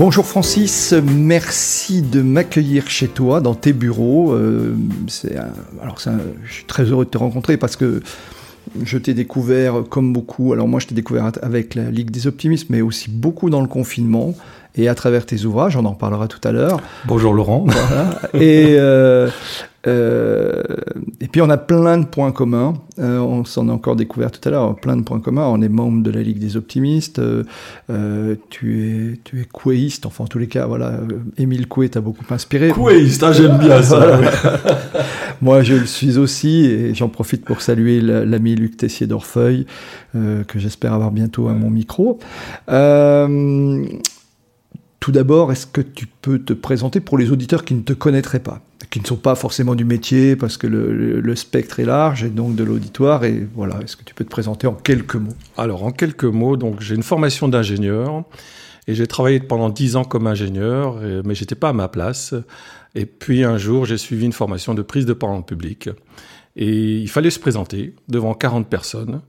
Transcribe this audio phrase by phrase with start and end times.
[0.00, 4.32] Bonjour Francis, merci de m'accueillir chez toi, dans tes bureaux.
[4.32, 4.74] Euh,
[5.82, 8.00] alors je suis très heureux de te rencontrer parce que
[8.82, 10.54] je t'ai découvert comme beaucoup.
[10.54, 13.66] Alors moi, je t'ai découvert avec la Ligue des Optimistes, mais aussi beaucoup dans le
[13.66, 14.34] confinement
[14.74, 15.76] et à travers tes ouvrages.
[15.76, 16.80] On en parlera tout à l'heure.
[17.04, 17.66] Bonjour Laurent.
[18.32, 19.28] Et euh,
[19.86, 20.62] euh,
[21.20, 22.74] et puis on a plein de points communs.
[22.98, 24.76] Euh, on s'en a encore découvert tout à l'heure.
[24.76, 25.46] Plein de points communs.
[25.46, 27.18] On est membre de la Ligue des Optimistes.
[27.18, 30.06] Euh, tu es tu es couéiste.
[30.06, 31.00] Enfin en tous les cas, voilà.
[31.38, 32.70] Émile Coué t'a beaucoup inspiré.
[32.70, 34.20] Couéiste, ah, j'aime bien ça.
[35.40, 39.66] Moi je le suis aussi et j'en profite pour saluer l'ami Luc Tessier d'Orfeuille
[40.12, 42.18] que j'espère avoir bientôt à mon micro.
[45.00, 48.40] Tout d'abord, est-ce que tu peux te présenter pour les auditeurs qui ne te connaîtraient
[48.40, 48.60] pas,
[48.90, 52.56] qui ne sont pas forcément du métier, parce que le, spectre est large et donc
[52.56, 53.24] de l'auditoire.
[53.24, 55.34] Et voilà, est-ce que tu peux te présenter en quelques mots?
[55.56, 58.24] Alors, en quelques mots, donc j'ai une formation d'ingénieur
[58.88, 62.34] et j'ai travaillé pendant dix ans comme ingénieur, mais j'étais pas à ma place.
[62.96, 65.88] Et puis un jour, j'ai suivi une formation de prise de parole public
[66.56, 69.20] et il fallait se présenter devant 40 personnes.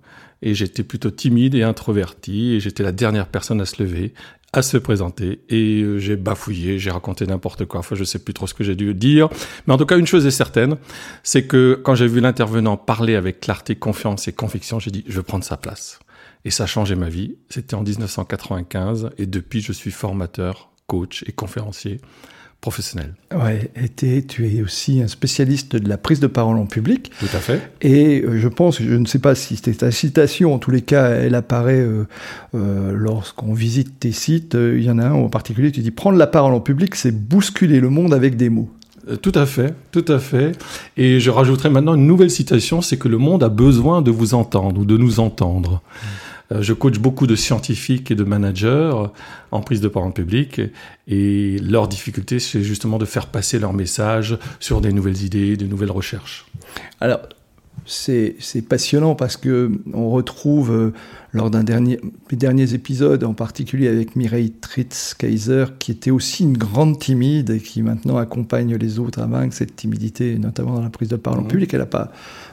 [0.41, 4.13] Et j'étais plutôt timide et introverti, et j'étais la dernière personne à se lever
[4.53, 7.79] à se présenter et euh, j'ai bafouillé, j'ai raconté n'importe quoi.
[7.79, 9.29] Enfin, je sais plus trop ce que j'ai dû dire,
[9.65, 10.77] mais en tout cas, une chose est certaine,
[11.23, 15.15] c'est que quand j'ai vu l'intervenant parler avec clarté, confiance et conviction, j'ai dit je
[15.15, 15.99] veux prendre sa place.
[16.43, 17.35] Et ça a changé ma vie.
[17.49, 22.01] C'était en 1995 et depuis, je suis formateur, coach et conférencier
[22.61, 23.15] professionnel.
[23.33, 23.89] Ouais, et
[24.23, 27.11] tu es aussi un spécialiste de la prise de parole en public.
[27.19, 27.59] Tout à fait.
[27.81, 30.81] Et euh, je pense, je ne sais pas si c'était ta citation, en tous les
[30.81, 32.07] cas, elle apparaît euh,
[32.53, 34.53] euh, lorsqu'on visite tes sites.
[34.53, 37.11] Il y en a un en particulier, tu dis prendre la parole en public, c'est
[37.11, 38.69] bousculer le monde avec des mots.
[39.23, 40.51] Tout à fait, tout à fait.
[40.95, 44.35] Et je rajouterai maintenant une nouvelle citation, c'est que le monde a besoin de vous
[44.35, 45.81] entendre ou de nous entendre.
[46.59, 48.91] Je coach beaucoup de scientifiques et de managers
[49.51, 50.61] en prise de parole publique
[51.07, 55.67] et leur difficulté, c'est justement de faire passer leur message sur des nouvelles idées, des
[55.67, 56.45] nouvelles recherches.
[56.99, 57.19] Alors,
[57.85, 58.35] c'est
[58.67, 60.93] passionnant parce que on retrouve euh,
[61.31, 66.57] lors d'un dernier des derniers épisodes, en particulier avec Mireille Tritz-Kaiser, qui était aussi une
[66.57, 70.89] grande timide et qui maintenant accompagne les autres à vaincre cette timidité, notamment dans la
[70.89, 71.47] prise de parole en mmh.
[71.47, 71.73] public.
[71.73, 72.11] Elle n'a pas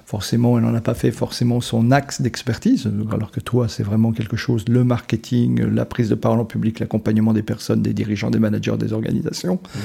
[0.08, 4.12] forcément, elle n'en a pas fait forcément son axe d'expertise, alors que toi, c'est vraiment
[4.12, 8.30] quelque chose, le marketing, la prise de parole en public, l'accompagnement des personnes, des dirigeants,
[8.30, 9.60] des managers, des organisations.
[9.74, 9.80] Mhm.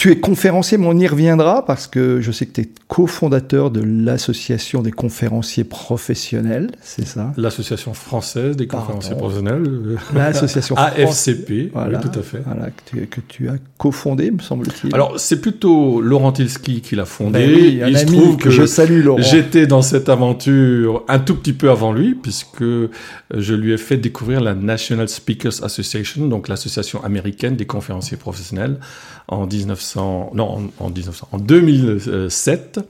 [0.00, 3.70] Tu es conférencier, mais on y reviendra parce que je sais que tu es cofondateur
[3.70, 7.34] de l'association des conférenciers professionnels, c'est ça?
[7.36, 9.98] L'association française des conférenciers professionnels.
[10.14, 12.40] L'association AFCP, oui, tout à fait.
[12.46, 14.94] Voilà, que, tu, as cofondé, me semble-t-il.
[14.94, 17.38] Alors, c'est plutôt Laurent Tilski qui l'a fondé.
[17.38, 19.20] Ben oui, Il se trouve que, je salue, Laurent.
[19.20, 23.98] J'étais dans cette aventure un tout petit peu avant lui, puisque je lui ai fait
[23.98, 28.78] découvrir la National Speakers Association, donc l'association américaine des conférenciers professionnels,
[29.28, 32.80] en 1900, non, en, 1900, en 2007.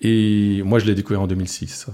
[0.00, 1.86] Et moi, je l'ai découvert en 2006.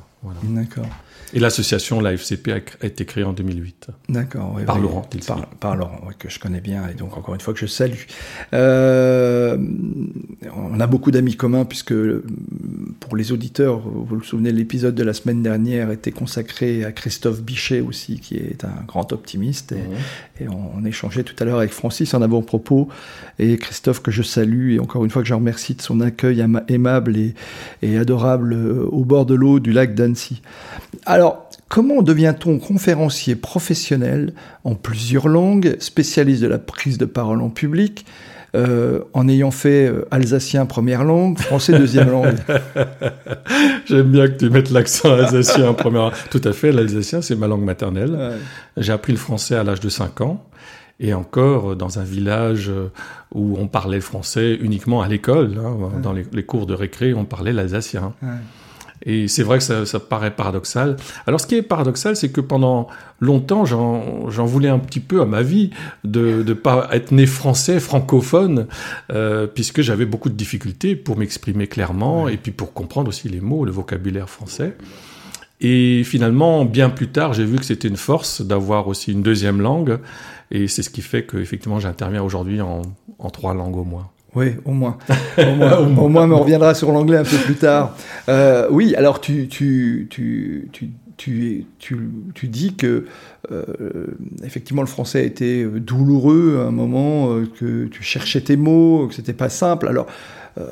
[0.43, 0.87] D'accord.
[1.33, 3.89] Et l'association, la FCP, a, été créée en 2008.
[4.09, 4.59] D'accord.
[4.67, 5.09] par Laurent.
[5.27, 8.03] Par, par, Laurent, que je connais bien, et donc encore une fois que je salue.
[8.53, 9.57] Euh,
[10.57, 11.95] on a beaucoup d'amis communs, puisque
[13.11, 17.43] pour les auditeurs, vous vous souvenez, l'épisode de la semaine dernière était consacré à Christophe
[17.43, 19.73] Bichet aussi, qui est un grand optimiste.
[19.73, 20.55] Et, mhm.
[20.77, 22.89] on, échangeait tout à l'heure avec Francis en avant-propos,
[23.41, 26.47] et Christophe que je salue, et encore une fois que je remercie de son accueil
[26.69, 27.35] aimable et,
[27.83, 30.41] et adorable euh, au bord de l'eau du lac d'Annecy.
[31.05, 37.51] Alors, comment devient-on conférencier professionnel en plusieurs langues, spécialiste de la prise de parole en
[37.51, 38.07] public,
[38.57, 42.37] euh, en ayant fait euh, alsacien première langue, français deuxième langue
[43.87, 46.15] J'aime bien que tu mettes l'accent alsacien en première langue.
[46.31, 48.39] Tout à fait, l'alsacien, c'est ma langue maternelle.
[48.77, 50.45] J'ai appris le français à l'âge de 5 ans.
[51.03, 52.71] Et encore dans un village
[53.35, 57.25] où on parlait français uniquement à l'école, hein, dans les, les, cours de récré, on
[57.25, 58.13] parlait l'alsacien.
[59.07, 60.97] Et c'est vrai que ça, ça, paraît paradoxal.
[61.27, 62.89] Alors ce qui est paradoxal, c'est que pendant
[63.21, 65.71] longtemps, j'en voulais un petit peu à ma vie
[66.05, 68.67] de ne pas être né français, francophone,
[69.13, 73.41] euh, puisque j'avais beaucoup de difficultés pour m'exprimer clairement et puis pour comprendre aussi les
[73.41, 74.77] mots, le vocabulaire français.
[75.63, 79.61] Et finalement, bien plus tard, j'ai vu que c'était une force d'avoir aussi une deuxième
[79.61, 79.99] langue.
[80.51, 82.83] Et c'est ce qui fait que effectivement, j'interviens aujourd'hui en,
[83.19, 84.11] en trois langues au moins.
[84.35, 84.99] Oui, au moins.
[85.39, 87.97] Au moins, au moins, mais on reviendra sur l'anglais un peu plus tard.
[88.29, 91.99] Euh, oui, alors tu, tu, tu, tu, tu, tu,
[92.35, 93.07] tu dis que
[93.51, 93.65] euh,
[94.45, 99.07] effectivement le français a été douloureux à un moment, euh, que tu cherchais tes mots,
[99.09, 99.89] que c'était pas simple.
[99.89, 100.07] Alors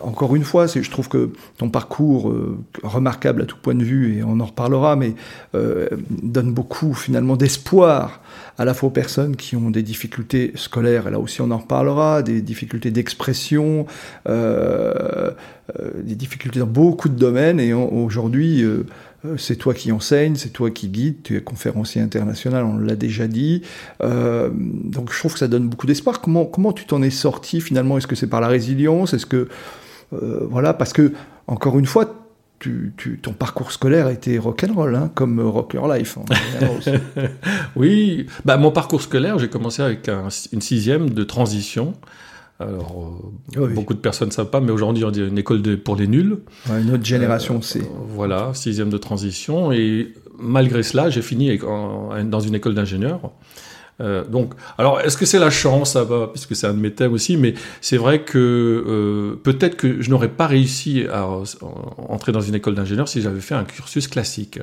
[0.03, 4.19] encore une fois, je trouve que ton parcours, euh, remarquable à tout point de vue,
[4.19, 5.15] et on en reparlera, mais
[5.55, 8.21] euh, donne beaucoup finalement d'espoir
[8.59, 11.59] à la fois aux personnes qui ont des difficultés scolaires, et là aussi on en
[11.59, 13.87] reparlera, des difficultés d'expression,
[14.27, 18.65] des difficultés dans beaucoup de domaines, et aujourd'hui
[19.37, 23.27] c'est toi qui enseignes, c'est toi qui guides, tu es conférencier international, on l'a déjà
[23.27, 23.63] dit.
[24.01, 26.21] donc je trouve que ça donne beaucoup d'espoir.
[26.21, 27.99] Comment, comment tu t'en es sorti finalement?
[27.99, 29.15] Est-ce que c'est par la résilience?
[29.15, 29.49] Est-ce que
[30.13, 31.13] euh, voilà, parce que,
[31.47, 32.15] encore une fois,
[33.23, 36.19] ton parcours scolaire a été rock'n'roll, hein, comme Rock Your Life.
[37.77, 40.11] oui, bah, mon parcours scolaire, j'ai commencé avec
[40.53, 41.95] une sixième de transition.
[42.61, 43.21] Alors,
[43.57, 45.95] euh, beaucoup de personnes ne savent pas, mais aujourd'hui, on dit une école de, pour
[45.95, 46.39] les nuls.
[46.69, 47.83] une autre génération, c'est.
[47.83, 49.71] Euh, voilà, sixième de transition.
[49.71, 53.21] Et malgré cela, j'ai fini dans une école d'ingénieur.
[54.01, 55.93] Euh, donc, alors, est-ce que c'est la chance?
[55.93, 60.03] Ça va, puisque c'est un de mes thèmes aussi, mais c'est vrai que peut-être que
[60.03, 61.29] je n'aurais pas réussi à
[62.09, 64.59] entrer dans une école d'ingénieur si j'avais fait un cursus classique.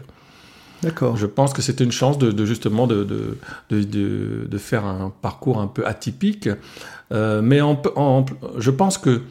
[0.84, 1.18] D'accord.
[1.18, 5.68] Je pense que c'était une chance de, justement de, de, de, faire un parcours un
[5.68, 6.50] peu atypique,
[7.12, 8.26] euh, mais en, en,
[8.58, 9.22] je pense que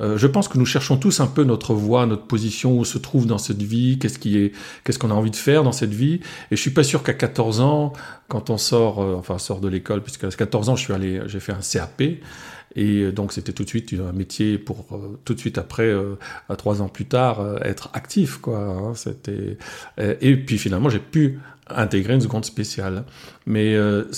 [0.00, 2.98] euh, je pense que nous cherchons tous un peu notre voie, notre position, où se
[2.98, 4.52] trouve dans cette vie, qu'est-ce qui est,
[4.82, 6.14] qu'est-ce qu'on a envie de faire dans cette vie.
[6.50, 7.92] Et je suis pas sûr qu'à 14 ans,
[8.28, 11.40] quand on sort, euh, enfin sort de l'école, puisqu'à 14 ans, je suis allé, j'ai
[11.40, 12.02] fait un CAP.
[12.76, 15.92] Et donc c'était tout de suite un métier pour euh, tout de suite après,
[16.48, 18.58] à trois ans plus tard, être actif quoi.
[18.58, 19.58] Hein, c'était
[19.98, 21.38] et puis finalement j'ai pu
[21.68, 23.04] intégrer une seconde spéciale.
[23.46, 23.76] Mais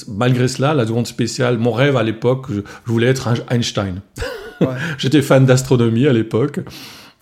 [0.08, 4.00] malgré cela, la seconde spéciale, mon rêve à l'époque, je, je voulais être Einstein.
[4.98, 6.60] J'étais fan d'astronomie à l'époque.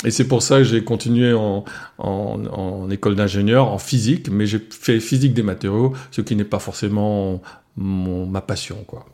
[0.05, 1.65] Et c'est pour ça que j'ai continué en,
[1.99, 6.59] en, école d'ingénieur, en physique, mais j'ai fait physique des matériaux, ce qui n'est pas
[6.59, 7.41] forcément
[7.77, 8.85] mon, ma passion.
[8.87, 9.07] Quoi.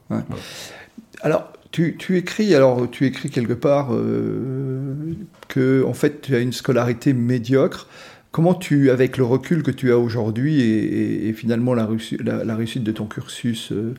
[1.21, 5.15] Alors, tu, écris, alors, tu écris quelque part euh,
[5.49, 7.87] que en fait, tu as une scolarité médiocre.
[8.33, 11.89] Comment tu, avec le recul que tu as aujourd'hui et, finalement la,
[12.21, 13.95] la, réussite de ton cursus, euh,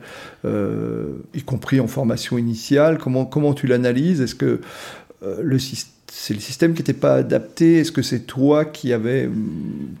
[0.46, 4.22] euh, y compris en formation initiale, comment, comment tu l'analyses?
[4.22, 4.62] Est-ce que
[5.22, 7.80] euh, le, c'est le système qui n'était pas adapté?
[7.80, 9.26] Est-ce que c'est toi qui avais...
[9.26, 9.96] Hum,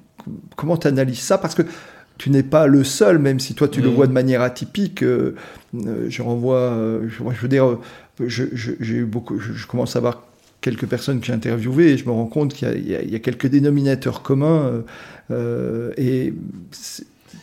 [0.56, 1.36] comment tu analyses ça?
[1.36, 1.62] Parce que
[2.22, 3.94] tu n'es pas le seul, même si toi tu le mmh.
[3.94, 5.02] vois de manière atypique.
[5.02, 7.78] je renvoie, je, veux dire,
[8.28, 10.22] j'ai eu beaucoup, je, commence à avoir
[10.60, 14.22] quelques personnes que j'ai interviewées et je me rends compte qu'il y, a quelques dénominateurs
[14.22, 14.66] communs.
[14.66, 14.82] Euh,
[15.32, 16.32] euh, et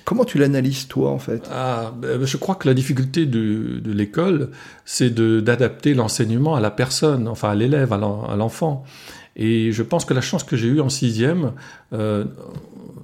[0.05, 1.43] comment tu l'analyses toi en fait?
[1.51, 4.51] Ah, ben, Je crois que la difficulté de, l'école,
[4.85, 8.85] c'est d'adapter l'enseignement à la personne, enfin à l'élève, à l'enfant.
[9.35, 11.51] Et je pense que la chance que j'ai eue en sixième,
[11.91, 12.23] euh,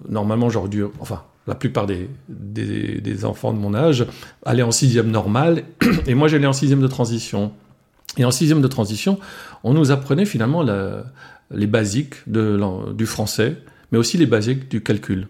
[0.07, 4.05] normalement j'aurais dû, enfin la plupart des, enfants de mon âge
[4.45, 5.63] allaient en sixième normal,
[6.07, 7.51] et moi j'allais en sixième de transition.
[8.17, 9.19] Et en sixième de transition,
[9.63, 10.65] on nous apprenait finalement
[11.51, 13.57] les basiques du français,
[13.91, 15.27] mais aussi les basiques du calcul.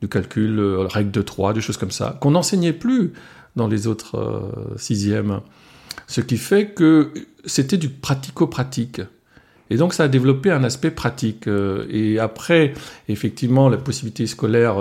[0.00, 3.12] Du calcul, euh, règle de 3, des choses comme ça, qu'on n'enseignait plus
[3.54, 5.40] dans les autres euh, sixièmes.
[6.06, 7.12] Ce qui fait que
[7.44, 9.02] c'était du pratico-pratique.
[9.70, 11.46] Et donc ça a développé un aspect pratique.
[11.46, 12.74] Euh, et après,
[13.08, 14.76] effectivement, la possibilité scolaire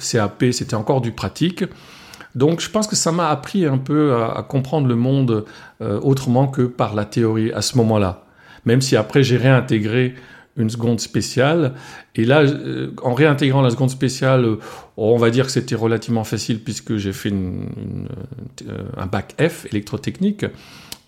[0.00, 1.64] CAP, c'était encore du pratique.
[2.34, 5.44] Donc je pense que ça m'a appris un peu à, comprendre le monde
[5.80, 8.24] euh, autrement que par la théorie à ce moment-là.
[8.64, 10.14] Même si après j'ai réintégré
[10.56, 11.74] une seconde spéciale.
[12.14, 14.56] Et là, euh, en réintégrant la seconde spéciale, euh,
[14.96, 17.32] on va dire que c'était relativement facile puisque j'ai fait
[18.96, 20.44] un bac F, électrotechnique.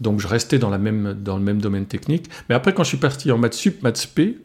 [0.02, 2.28] Donc je restais dans, la même, dans le même domaine technique.
[2.48, 4.38] Mais après, quand je suis parti en maths sup, maths spé,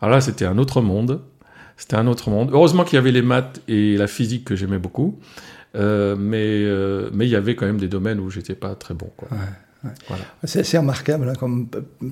[0.00, 1.20] alors là, c'était un autre monde.
[1.76, 2.50] C'était un autre monde.
[2.52, 5.18] Heureusement qu'il y avait les maths et la physique que j'aimais beaucoup.
[5.76, 8.94] Euh, mais euh, mais il y avait quand même des domaines où j'étais pas très
[8.94, 9.10] bon.
[9.16, 9.28] Quoi.
[10.08, 10.24] Voilà.
[10.44, 11.28] C'est assez remarquable.
[11.28, 11.68] Hein, comme,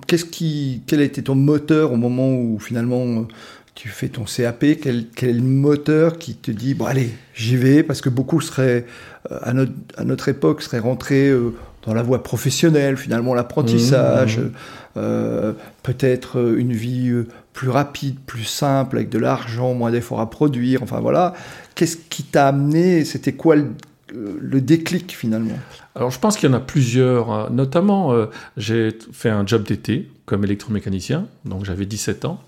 [0.07, 3.27] qu'est-ce qui, quel a été ton moteur au moment où finalement
[3.75, 7.57] tu fais ton CAP quel, quel est le moteur qui te dit bon allez j'y
[7.57, 7.83] vais?
[7.83, 8.85] Parce que beaucoup seraient
[9.31, 11.33] euh, à notre, à notre époque seraient rentrés
[11.87, 15.55] dans la voie professionnelle finalement l'apprentissage mmh, mmh.
[15.83, 17.13] peut-être une vie
[17.53, 21.35] plus rapide plus simple avec de l'argent moins d'efforts à produire enfin voilà
[21.75, 25.59] Qu'est-ce qui t'a amené C'était quoi le, déclic finalement?
[25.95, 27.51] Alors je pense qu'il y en a plusieurs.
[27.51, 32.41] Notamment, euh, j'ai fait un job d'été comme électromécanicien, donc j'avais 17 ans.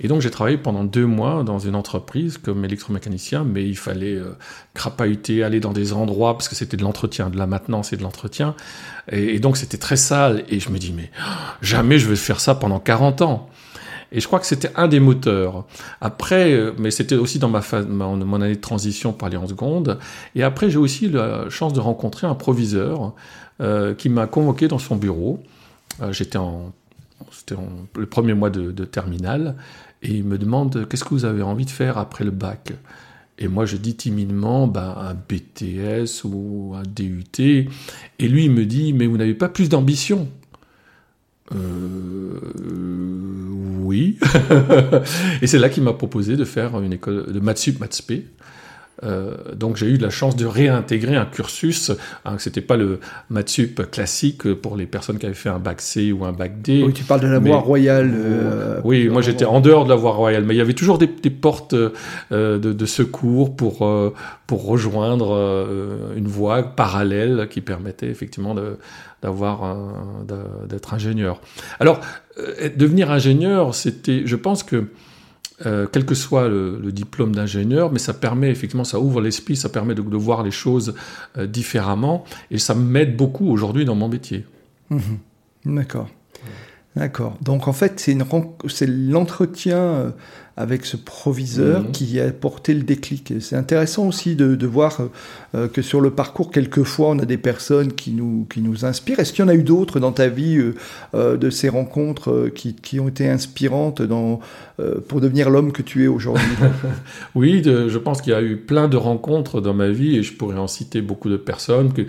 [0.00, 4.16] Et donc j'ai travaillé pendant deux mois dans une entreprise comme électromécanicien, mais il fallait
[4.16, 4.36] euh,
[4.74, 8.02] crapahuter, aller dans des endroits, parce que c'était de l'entretien, de la maintenance et de
[8.02, 8.54] l'entretien.
[9.12, 10.44] Et, donc c'était très sale.
[10.48, 11.10] Et je me dis, mais
[11.60, 13.50] jamais je vais faire ça pendant 40 ans.
[14.12, 15.66] Et je crois que c'était un des moteurs.
[16.00, 19.98] Après, euh, mais c'était aussi dans ma, mon année de transition pour aller en seconde.
[20.34, 23.14] Et après, j'ai aussi la chance de rencontrer un proviseur
[23.60, 25.40] euh, qui m'a convoqué dans son bureau.
[26.02, 26.72] Euh, j'étais en,
[27.30, 27.54] c'était
[27.96, 29.56] le premier mois de, de terminale.
[30.02, 32.72] Et il me demande qu'est-ce que vous avez envie de faire après le bac?
[33.38, 37.24] Et moi, je dis timidement, ben, un BTS ou un DUT.
[37.38, 40.28] Et lui, il me dit, mais vous n'avez pas plus d'ambition?
[41.54, 42.38] Euh,
[43.80, 44.18] Oui.
[45.42, 47.80] et c'est là qu'il m'a proposé de faire une école de maths sup,
[49.02, 51.92] euh, donc j'ai eu la chance de réintégrer un cursus.
[52.24, 56.12] Hein, C'était pas le Matsup classique pour les personnes qui avaient fait un bac C
[56.12, 56.82] ou un bac D.
[56.84, 58.12] Oui, tu parles de la voie royale.
[58.14, 60.98] Euh, oui, moi j'étais en dehors de la voie royale, mais il y avait toujours
[60.98, 63.88] des, portes euh, de, secours pour
[64.46, 65.32] pour rejoindre
[66.16, 68.54] une voie parallèle qui permettait effectivement
[69.22, 69.76] d'avoir
[70.68, 71.40] d'être ingénieur.
[71.78, 72.00] Alors
[72.76, 74.86] devenir ingénieur, c'était, je pense que
[75.66, 79.68] euh, quel que soit le, diplôme d'ingénieur, mais ça permet effectivement, ça ouvre l'esprit, ça
[79.68, 80.94] permet de, voir les choses
[81.36, 84.46] euh, différemment, et ça m'aide beaucoup aujourd'hui dans mon métier.
[84.88, 85.18] Mhm.
[85.66, 86.08] D'accord.
[86.96, 87.36] D'accord.
[87.42, 90.10] Donc en fait, c'est l'entretien euh,
[90.56, 91.92] avec ce proviseur mhm.
[91.92, 93.34] qui a porté le déclic.
[93.40, 94.98] C'est intéressant aussi de, voir
[95.54, 99.18] euh, que sur le parcours, quelquefois, on a des personnes qui nous, qui nous inspirent.
[99.18, 100.74] Est-ce qu'il y en a eu d'autres dans ta vie, euh,
[101.14, 104.38] euh, de ces rencontres qui, qui, ont été inspirantes dans,
[105.08, 106.44] pour devenir l'homme que tu es aujourd'hui?
[107.34, 110.32] Oui, je pense qu'il y a eu plein de rencontres dans ma vie et je
[110.32, 112.02] pourrais en citer beaucoup de personnes, que,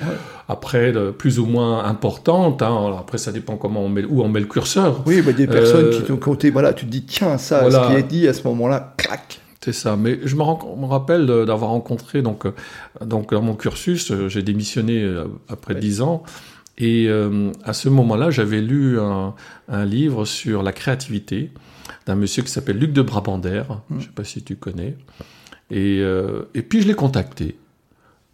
[0.47, 2.61] après, plus ou moins importantes.
[2.61, 2.95] Hein.
[2.99, 5.03] après, ça dépend comment on met, où on met le curseur.
[5.05, 7.99] Oui, bah, des personnes qui t'ont compté, voilà, tu te dis, tiens, ça, ce qui
[7.99, 9.41] est dit à ce moment-là, clac.
[9.63, 9.95] C'est ça.
[9.95, 10.41] Mais je me,
[10.87, 12.53] rappelle d'avoir rencontré, donc, euh,
[13.05, 16.23] donc dans mon cursus, euh, j'ai démissionné euh, après dix ans.
[16.77, 17.09] Et
[17.63, 19.35] à ce moment-là, j'avais lu un,
[19.85, 21.51] livre sur la créativité
[22.07, 23.63] d'un monsieur qui s'appelle Luc de Brabander.
[23.67, 23.75] Hmm.
[23.91, 24.95] Je ne sais pas si tu connais.
[25.69, 27.55] Et, et puis je l'ai contacté.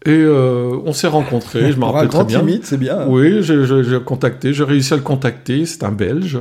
[0.05, 2.39] Et on s'est rencontrés, je me rappelle très bien.
[2.39, 3.05] timide, c'est bien.
[3.07, 6.39] Oui, j'ai contacté, j'ai réussi à le contacter, c'est un Belge.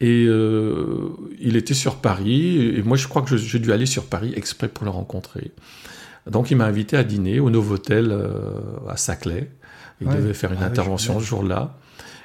[0.00, 4.06] Et euh, il était sur Paris, et moi je crois que j'ai dû aller sur
[4.06, 5.50] Paris exprès pour le rencontrer.
[6.30, 8.30] Donc il m'a invité à dîner au Novotel euh,
[8.88, 9.50] à Saclay.
[10.00, 11.76] Il devait faire une ah intervention ce jour-là.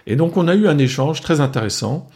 [0.07, 2.09] Et donc on a eu un échange très intéressant.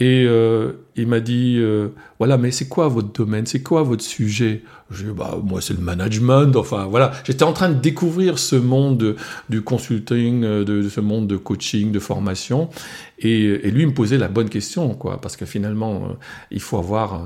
[0.00, 1.88] Et euh, il m'a dit, euh,
[2.18, 3.44] voilà, mais c'est quoi votre domaine?
[3.44, 4.62] C'est quoi votre sujet?
[4.90, 6.56] J'ai dit, bah, moi, c'est le management.
[6.56, 7.12] Enfin, voilà.
[7.24, 9.16] J'étais en train de découvrir ce monde
[9.50, 12.70] du consulting, euh, de, ce monde de coaching, de formation.
[13.18, 15.20] Et, lui, il me posait la bonne question, quoi.
[15.20, 16.16] Parce que finalement,
[16.50, 17.22] il faut avoir,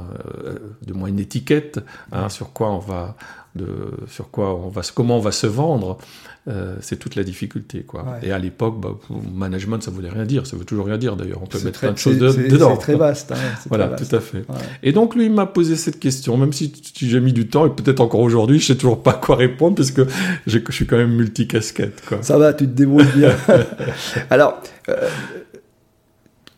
[0.85, 1.79] de moins une étiquette
[2.11, 3.17] hein, sur quoi on va,
[3.55, 3.67] de,
[4.09, 5.99] sur quoi on va, comment on va se vendre.
[6.47, 7.85] Euh, c'est toute la difficulté.
[7.85, 8.19] Quoi.
[8.23, 8.99] Et à l'époque, bah,
[9.35, 10.47] management, ça voulait rien dire.
[10.47, 11.41] Ça veut toujours rien dire d'ailleurs.
[11.43, 12.75] On peut mettre plein de choses dedans.
[12.75, 13.33] C'est très vaste.
[13.33, 13.37] Hein,
[13.69, 14.45] voilà, tout à fait.
[14.83, 17.71] Et donc lui, il m'a posé cette question, même si, j'ai mis du temps, et
[17.71, 20.07] peut-être encore aujourd'hui, je sais toujours pas quoi répondre, parce que
[20.47, 22.03] je suis quand même multicasquette.
[22.07, 22.23] Quoi.
[22.23, 23.35] Ça va, tu te débrouilles bien.
[24.31, 24.61] Alors,
[24.91, 25.09] euh,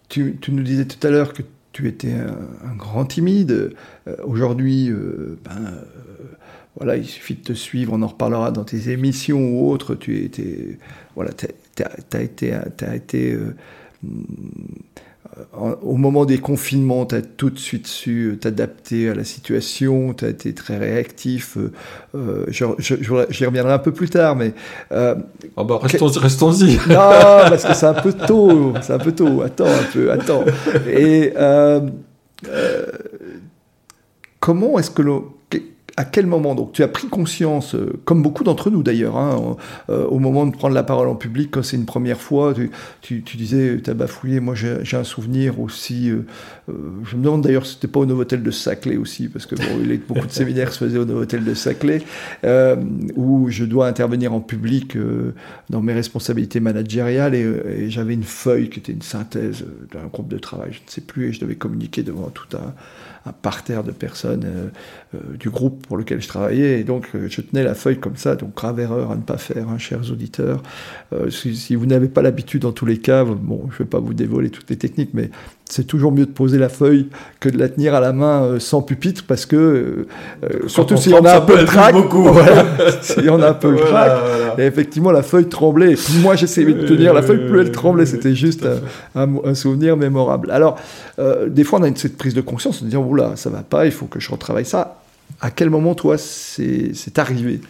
[0.09, 3.73] tu, nous disais tout à l'heure que tu étais un, grand timide.
[4.09, 4.91] Euh, aujourd'hui,
[5.45, 5.75] ben,
[6.77, 9.95] voilà, il suffit de te suivre, on en reparlera dans tes émissions ou autres.
[9.95, 10.79] Tu étais,
[11.15, 11.31] voilà,
[12.13, 13.55] as, été, as été euh,
[15.83, 20.25] au moment des confinements, tu as tout de suite su t'adapter à la situation, tu
[20.25, 21.59] as été très réactif.
[22.15, 24.55] Euh, J'y reviendrai un peu plus tard, mais.
[24.93, 25.15] Euh,
[25.57, 26.77] oh bah restons-y.
[26.89, 26.95] non,
[27.49, 29.43] parce que c'est un peu tôt, c'est un peu tôt.
[29.43, 30.45] Attends un peu, attends.
[30.89, 31.81] Et euh,
[32.49, 32.87] euh
[34.41, 35.15] comment est-ce que le
[35.97, 39.57] à quel moment donc tu as pris conscience, euh, comme beaucoup d'entre nous d'ailleurs, hein,
[39.89, 42.55] euh, au moment de prendre la parole en public quand c'est une première fois,
[43.01, 44.41] tu, disais tu as bafouillé.
[44.41, 46.11] Moi j'ai un souvenir aussi.
[46.11, 46.25] Euh,
[47.05, 49.81] je me demande d'ailleurs si c'était pas au Novotel de Saclay aussi, parce que bon,
[49.83, 52.03] il beaucoup de séminaires se faisaient au Novotel de Saclay,
[53.17, 54.99] où je dois intervenir en public
[55.71, 60.39] dans mes responsabilités managériales et, j'avais une feuille qui était une synthèse d'un groupe de
[60.39, 62.75] travail, je ne sais plus, et je devais communiquer devant tout un,
[63.27, 64.71] un parterre de personnes
[65.39, 68.37] du groupe pour lequel je travaillais, et donc euh, je tenais la feuille comme ça,
[68.37, 70.63] donc grave erreur à ne pas faire, hein, chers auditeurs.
[71.13, 73.85] Euh, si, si, vous n'avez pas l'habitude, dans tous les cas, bon, je ne vais
[73.85, 75.31] pas vous dévoiler toutes les techniques, mais
[75.69, 77.09] c'est toujours mieux de poser la feuille
[77.41, 80.07] que de la tenir à la main euh, sans pupitre, parce que, euh,
[80.45, 82.65] euh surtout si on a un peu de trac, voilà,
[83.03, 84.13] si on a un peu le trac,
[84.59, 87.73] et effectivement la feuille tremblait, et plus moi j'essayais de tenir la feuille, plus elle
[87.73, 88.67] tremblait, c'était juste
[89.15, 90.51] un, un, souvenir mémorable.
[90.51, 90.79] Alors,
[91.19, 93.63] euh, des fois on a une, cette prise de conscience, de dire, oula, ça va
[93.63, 95.01] pas, il faut que je retravaille ça.
[95.41, 97.61] À quel moment, toi, c'est arrivé?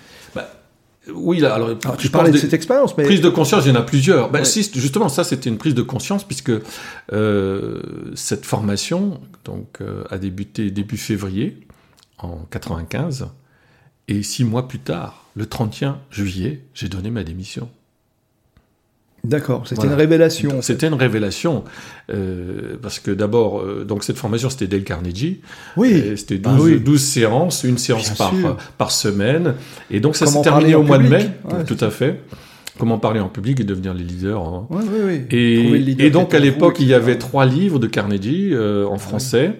[1.14, 3.72] Oui, là, alors, alors tu parlais de cette expérience, mais prise de conscience, il y
[3.72, 4.30] en a plusieurs.
[4.30, 4.44] Ben, ouais.
[4.44, 6.52] si, justement, ça, c'était une prise de conscience puisque
[7.12, 7.82] euh,
[8.14, 11.60] cette formation donc euh, a débuté début février
[12.18, 13.28] en 95
[14.08, 17.68] et six mois plus tard, le 31 juillet, j'ai donné ma démission.
[19.26, 19.92] D'accord, c'était voilà.
[19.92, 20.62] une révélation.
[20.62, 21.64] C'était une révélation
[22.12, 25.40] euh, parce que d'abord, euh, donc cette formation c'était Dale Carnegie.
[25.76, 26.16] Oui.
[26.16, 26.80] C'était 12, bah oui.
[26.80, 28.32] 12, séances, une séance par,
[28.78, 29.54] par semaine,
[29.90, 31.30] et donc ça s'est terminé au mois de mai.
[31.44, 32.20] Ouais, tout à fait.
[32.78, 34.42] Comment parler en public et devenir les leaders.
[34.42, 34.66] Hein.
[34.68, 35.36] Oui, oui, oui.
[35.36, 39.54] Et, et donc à l'époque, il y avait trois livres de Carnegie euh, en français.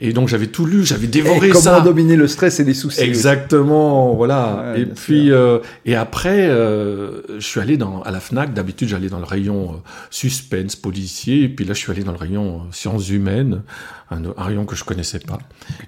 [0.00, 1.70] Et donc j'avais tout lu, j'avais dévoré et comment ça.
[1.72, 3.00] Comment dominer le stress et les soucis.
[3.00, 4.72] Exactement, voilà.
[4.72, 8.54] Ouais, et puis euh, et après, euh, je suis allé dans à la Fnac.
[8.54, 9.76] D'habitude, j'allais dans le rayon euh,
[10.10, 11.42] suspense policier.
[11.42, 13.62] Et puis là, je suis allé dans le rayon euh, sciences humaines,
[14.10, 15.38] un, un, rayon que je connaissais pas.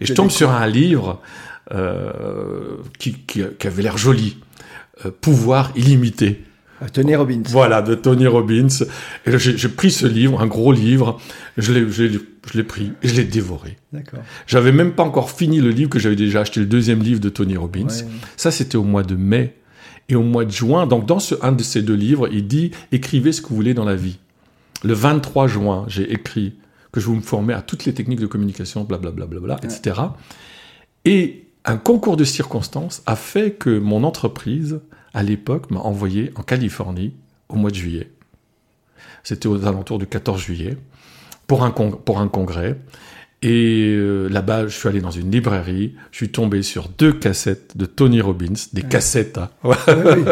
[0.01, 1.21] Et je tombe sur un livre
[1.73, 4.39] euh, qui, qui, qui avait l'air joli,
[5.23, 6.45] Pouvoir illimité.
[6.93, 7.43] Tony Robbins.
[7.49, 8.69] Voilà, de Tony Robbins.
[9.27, 11.21] Et j'ai pris ce livre, un gros livre,
[12.51, 13.77] je l'ai pris et je l'ai dévoré.
[13.93, 14.21] D'accord.
[14.47, 17.29] J'avais même pas encore fini le livre que j'avais déjà acheté le deuxième livre de
[17.29, 17.87] Tony Robbins.
[17.87, 18.07] Ouais.
[18.37, 19.57] Ça, c'était au mois de mai.
[20.09, 22.73] Et au mois de juin, donc dans ce, un de ces deux livres, il dit
[22.91, 24.19] écrivez ce que vous voulez dans la vie.
[24.83, 26.55] Le 23 juin, j'ai écrit
[26.91, 29.55] que je vous me formais à toutes les techniques de communication, blablabla, bla, bla, bla,
[29.55, 29.73] ouais.
[29.73, 30.01] etc.
[31.05, 34.81] Et un concours de circonstances a fait que mon entreprise
[35.15, 37.15] à l'époque, m'a envoyé en Californie
[37.49, 38.11] au mois de juillet.
[39.23, 40.77] C'était aux alentours du 14 juillet,
[41.51, 42.77] pour un, pour un congrès.
[43.43, 47.77] Et euh, là-bas, je suis allé dans une librairie, je suis tombé sur deux cassettes
[47.77, 48.89] de Tony Robbins, des ouais.
[48.89, 49.37] cassettes.
[49.37, 49.51] Hein.
[49.65, 50.25] Ouais, oui.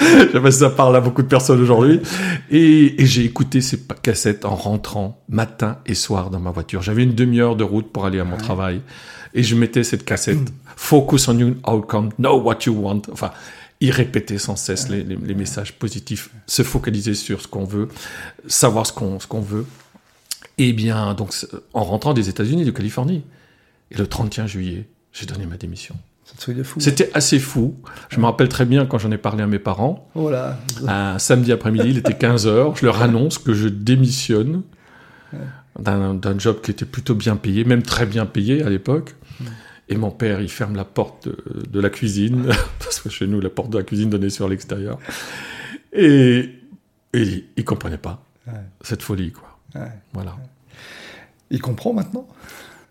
[0.00, 2.02] je sais pas si ça parle à beaucoup de personnes aujourd'hui.
[2.50, 6.82] Et, et j'ai écouté ces cassettes en rentrant matin et soir dans ma voiture.
[6.82, 8.42] J'avais une demi-heure de route pour aller à mon ouais.
[8.42, 8.82] travail.
[9.32, 10.36] Et je mettais cette cassette.
[10.36, 10.54] Mm.
[10.76, 13.00] Focus on your outcome, know what you want.
[13.10, 13.30] Enfin,
[13.80, 17.88] y répéter sans cesse les, les, les, messages positifs, se focaliser sur ce qu'on veut,
[18.46, 19.64] savoir ce qu'on ce qu'on veut.
[20.58, 21.34] Et bien, donc,
[21.74, 23.24] en rentrant des États-Unis, de Californie,
[23.90, 25.94] et le 31 juillet, j'ai donné ma démission.
[26.78, 27.76] C'était assez fou.
[28.08, 30.10] Je me rappelle très bien quand j'en ai parlé à mes parents.
[30.14, 30.58] Oh là.
[30.88, 32.78] Un samedi après-midi, il était 15h.
[32.78, 34.62] Je leur annonce que je démissionne
[35.78, 39.14] d'un job qui était plutôt bien payé, même très bien payé à l'époque.
[39.88, 41.36] Et mon père, il ferme la porte de,
[41.70, 42.46] de, la cuisine,
[42.80, 44.98] parce que chez nous, la porte de la cuisine donnait sur l'extérieur.
[45.92, 46.50] Et,
[47.12, 48.54] et il comprenait pas ouais.
[48.80, 49.45] cette folie, quoi.
[49.76, 49.90] Ouais.
[50.12, 50.36] Voilà.
[51.50, 52.26] Il comprend maintenant?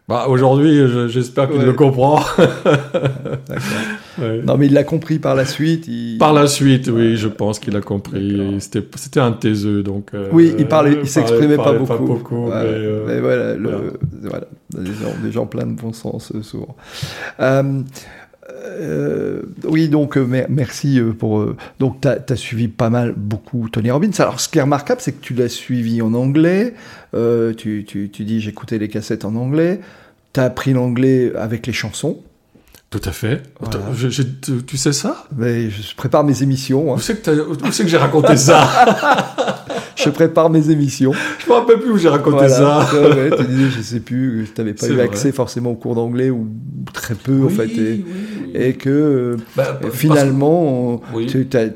[0.07, 1.65] Bah, Aujourd'hui, j'espère qu'il ouais.
[1.65, 2.19] le comprend.
[4.19, 4.41] ouais.
[4.45, 5.87] Non, mais il l'a compris par la suite.
[5.87, 6.19] Il...
[6.19, 8.59] Par la suite, oui, je pense qu'il a compris.
[8.59, 10.11] C'était un taiseux, donc.
[10.13, 11.87] Euh, oui, il parlait, il s'exprimait pas beaucoup.
[11.87, 14.45] Pas beaucoup mais, euh, mais, voilà, le, voilà.
[14.77, 16.75] Des, gens, des gens pleins de bon sens, euh, souvent.
[17.39, 17.81] Euh,
[18.49, 21.39] euh, oui, donc euh, merci pour.
[21.39, 24.11] Euh, donc, tu as, suivi pas mal, beaucoup Tony Robbins.
[24.19, 26.73] Alors, ce qui est remarquable, c'est que tu l'as suivi en anglais.
[27.13, 29.79] Tu, tu, tu, dis j'écoutais les cassettes en anglais.
[30.33, 32.19] Tu as appris l'anglais avec les chansons.
[32.89, 33.43] Tout à fait.
[33.59, 33.93] Voilà.
[33.93, 35.25] Je, je, tu sais ça?
[35.35, 36.93] Mais je prépare mes émissions.
[36.93, 36.97] Hein.
[36.97, 39.25] Où c'est que, que j'ai raconté ça?
[39.95, 41.11] Je prépare mes émissions.
[41.39, 42.85] Je me rappelle plus où j'ai raconté voilà.
[42.85, 42.87] ça.
[42.93, 45.03] ouais, tu disais, je sais plus, tu n'avais pas eu vrai.
[45.03, 46.47] accès forcément au cours d'anglais ou
[46.93, 48.05] très peu oui, en fait, et, oui,
[48.45, 48.51] oui.
[48.53, 51.43] et que bah, finalement, que...
[51.43, 51.69] tu as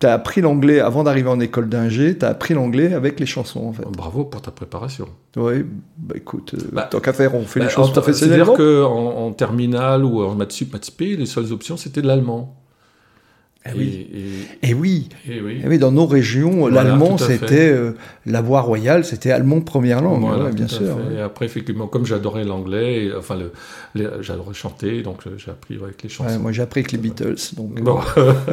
[0.00, 3.26] tu as appris l'anglais avant d'arriver en école d'ingé, tu as appris l'anglais avec les
[3.26, 3.82] chansons en fait.
[3.90, 5.08] Bravo pour ta préparation.
[5.36, 5.64] Oui,
[5.96, 8.56] bah écoute, euh, bah, tant qu'à faire, on fait bah, les choses professionnellement.
[8.56, 12.56] C'est-à-dire qu'en en terminale ou en maths sup, maths les seules options c'était de l'allemand.
[13.66, 14.08] Eh oui.
[14.62, 15.08] Et, et, et, oui.
[15.28, 15.62] et, oui.
[15.66, 15.78] oui.
[15.78, 17.92] dans nos régions, voilà, l'allemand, c'était euh,
[18.24, 20.96] la voie royale, c'était allemand première langue, voilà, ouais, bien sûr.
[21.12, 23.36] Et après, effectivement, comme j'adorais l'anglais, enfin,
[23.94, 26.30] le, j'adorais chanter, donc euh, j'ai appris avec les chansons.
[26.30, 27.36] Ouais, moi, j'ai appris avec les Beatles.
[27.56, 27.98] Donc, bon.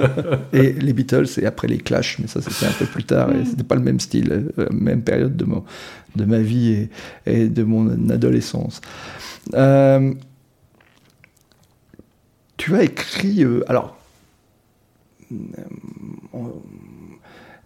[0.53, 3.45] et les Beatles, et après les Clash, mais ça, c'était un peu plus tard, et
[3.45, 5.63] c'était pas le même style, euh, même période de, mon,
[6.15, 6.89] de ma vie et,
[7.25, 8.81] et de mon adolescence.
[9.53, 10.13] Euh,
[12.57, 13.94] tu as écrit, euh, alors,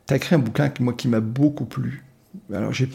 [0.07, 2.03] tu as écrit un bouquin qui, moi, qui m'a beaucoup plu.
[2.53, 2.87] Alors, j'ai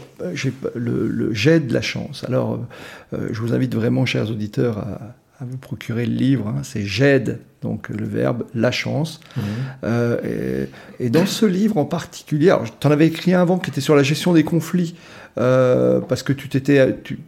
[0.75, 2.25] le, le J'ai de la chance.
[2.25, 2.65] Alors,
[3.13, 6.49] euh, je vous invite vraiment, chers auditeurs, à, à vous procurer le livre.
[6.49, 6.63] hein.
[6.63, 9.21] C'est j'aide, donc le verbe la chance.
[9.37, 9.43] Mhm.
[9.85, 10.67] Euh,
[11.01, 13.81] et, et dans ce livre en particulier, tu en avais écrit un avant qui était
[13.81, 14.95] sur la gestion des conflits,
[15.39, 17.19] euh, parce que tu t'étais, tu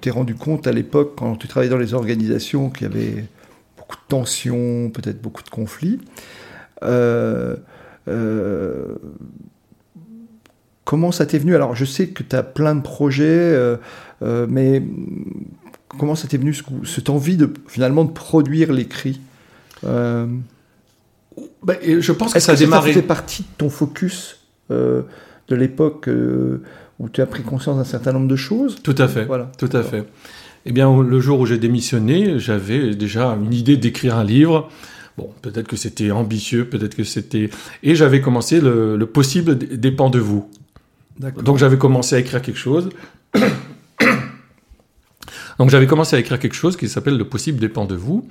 [0.00, 3.24] t'es rendu compte à l'époque, quand tu travaillais dans les organisations, qu'il y avait
[3.76, 6.00] beaucoup de tensions, peut-être beaucoup de conflits.
[6.82, 7.56] Euh,
[8.08, 8.94] euh,
[10.84, 11.54] comment ça t'est venu?
[11.54, 13.24] Alors, je sais que tu as plein de projets,
[14.22, 14.82] euh, mais
[15.98, 19.20] comment ça t'est venu ce- cette envie de finalement de produire l'écrit?
[19.84, 20.26] Euh,
[21.62, 22.92] Ben, et je pense que ça a que ça démarré.
[22.92, 24.38] faisait partie de ton focus
[24.70, 25.02] euh,
[25.48, 26.62] de l'époque euh,
[26.98, 28.76] où tu as pris conscience d'un certain nombre de choses?
[28.82, 29.24] Tout à fait.
[29.26, 29.50] Voilà.
[29.58, 30.04] Tout à fait.
[30.64, 34.70] Eh bien, le jour où j'ai démissionné, j'avais déjà une idée d'écrire un livre.
[35.16, 37.48] Bon, peut-être que c'était ambitieux, peut-être que c'était...
[37.82, 40.50] Et j'avais commencé le, le possible dépend de vous.
[41.42, 42.90] Donc j'avais commencé à écrire quelque chose.
[45.58, 48.28] Donc j'avais commencé à écrire quelque chose qui s'appelle Le possible dépend de vous.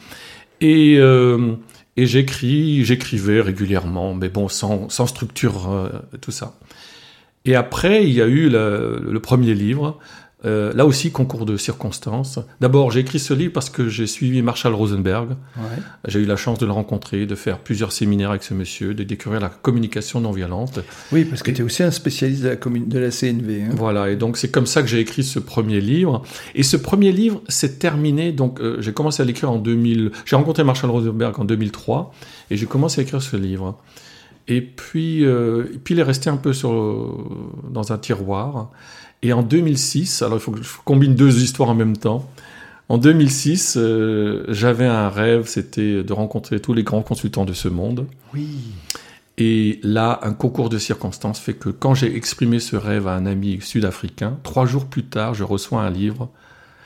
[0.61, 1.55] Et, euh,
[1.97, 5.89] et j'écris, j'écrivais régulièrement, mais bon, sans, sans structure, euh,
[6.21, 6.55] tout ça.
[7.45, 9.99] Et après, il y a eu le, le premier livre,
[10.45, 12.39] euh, là aussi concours de circonstances.
[12.61, 15.29] D'abord, j'ai écrit ce livre parce que j'ai suivi Marshall Rosenberg.
[15.57, 15.63] Ouais.
[16.07, 19.03] J'ai eu la chance de le rencontrer, de faire plusieurs séminaires avec ce monsieur, de
[19.03, 20.79] découvrir la communication non violente.
[21.11, 23.63] Oui, parce que tu es aussi un spécialiste de la, commun- de la CNV.
[23.63, 23.69] hein.
[23.75, 26.21] Voilà, et donc c'est comme ça que j'ai écrit ce premier livre.
[26.53, 30.11] Et ce premier livre s'est terminé, donc euh, j'ai commencé à l'écrire en 2000.
[30.25, 32.13] J'ai rencontré Marshall Rosenberg en 2003
[32.51, 33.79] et j'ai commencé à écrire ce livre.
[34.47, 36.71] Et puis, euh, et puis il est resté un peu sur,
[37.71, 38.69] dans un tiroir.
[39.25, 42.29] Et en 2006, alors il faut que je combine deux histoires en même temps.
[42.89, 47.67] En 2006, euh, j'avais un rêve, c'était de rencontrer tous les grands consultants de ce
[47.67, 48.05] monde.
[48.35, 48.49] Oui.
[49.39, 53.25] Et là, un concours de circonstances fait que quand j'ai exprimé ce rêve à un
[53.25, 56.29] ami sud-africain, trois jours plus tard, je reçois un livre.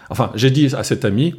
[0.10, 1.36] Enfin, j'ai dit à cet ami,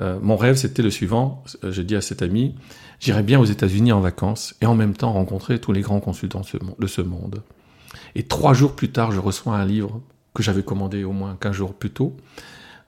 [0.00, 2.56] euh, mon rêve c'était le suivant, euh, j'ai dit à cet ami,
[2.98, 6.42] j'irais bien aux États-Unis en vacances et en même temps rencontrer tous les grands consultants
[6.80, 7.42] de ce monde.
[8.16, 10.00] Et trois jours plus tard, je reçois un livre
[10.34, 12.16] que j'avais commandé au moins 15 jours plus tôt.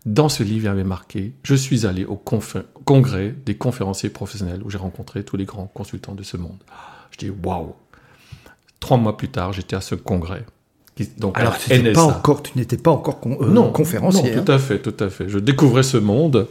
[0.07, 4.63] Dans ce livre, il y avait marqué Je suis allé au congrès des conférenciers professionnels
[4.63, 6.59] où j'ai rencontré tous les grands consultants de ce monde.
[7.11, 7.75] Je dis Waouh
[8.81, 10.45] Trois mois plus tard, j'étais à ce congrès.
[11.19, 11.95] Donc, Alors, à tu n'étais NSA.
[11.95, 14.31] pas encore, tu n'étais pas encore con- euh, non, conférencier.
[14.35, 14.45] non, hein.
[14.45, 15.29] tout à fait, tout à fait.
[15.29, 16.47] Je découvrais ce monde.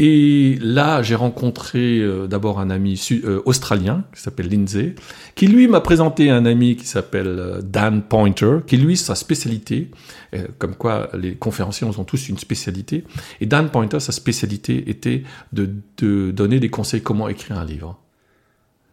[0.00, 4.94] Et là, j'ai rencontré euh, d'abord un ami euh, australien qui s'appelle Lindsay,
[5.34, 9.90] qui lui m'a présenté un ami qui s'appelle euh, Dan Pointer, qui lui, sa spécialité,
[10.34, 13.04] euh, comme quoi les conférenciers ont tous une spécialité,
[13.40, 17.98] et Dan Pointer, sa spécialité était de, de donner des conseils comment écrire un livre.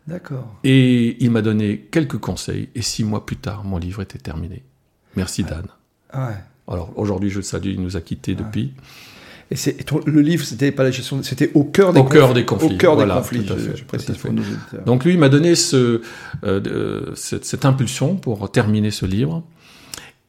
[0.08, 0.56] D'accord.
[0.64, 4.64] Et il m'a donné quelques conseils, et six mois plus tard, mon livre était terminé.
[5.16, 5.68] Merci Dan.
[6.12, 6.36] Ah ouais.
[6.68, 8.74] Alors aujourd'hui, je le salue, il nous a quittés depuis.
[9.52, 12.04] Et, c'est- et ton- le livre, c'était pas la gestion, c'était au cœur des Au
[12.04, 13.46] cœur des conflits, Au cœur voilà, des conflits.
[13.48, 14.32] je, fait, je tout précise à pour fait.
[14.32, 14.84] nos auditeurs.
[14.86, 16.02] Donc lui il m'a donné ce,
[16.44, 19.44] euh, cette, cette impulsion pour terminer ce livre.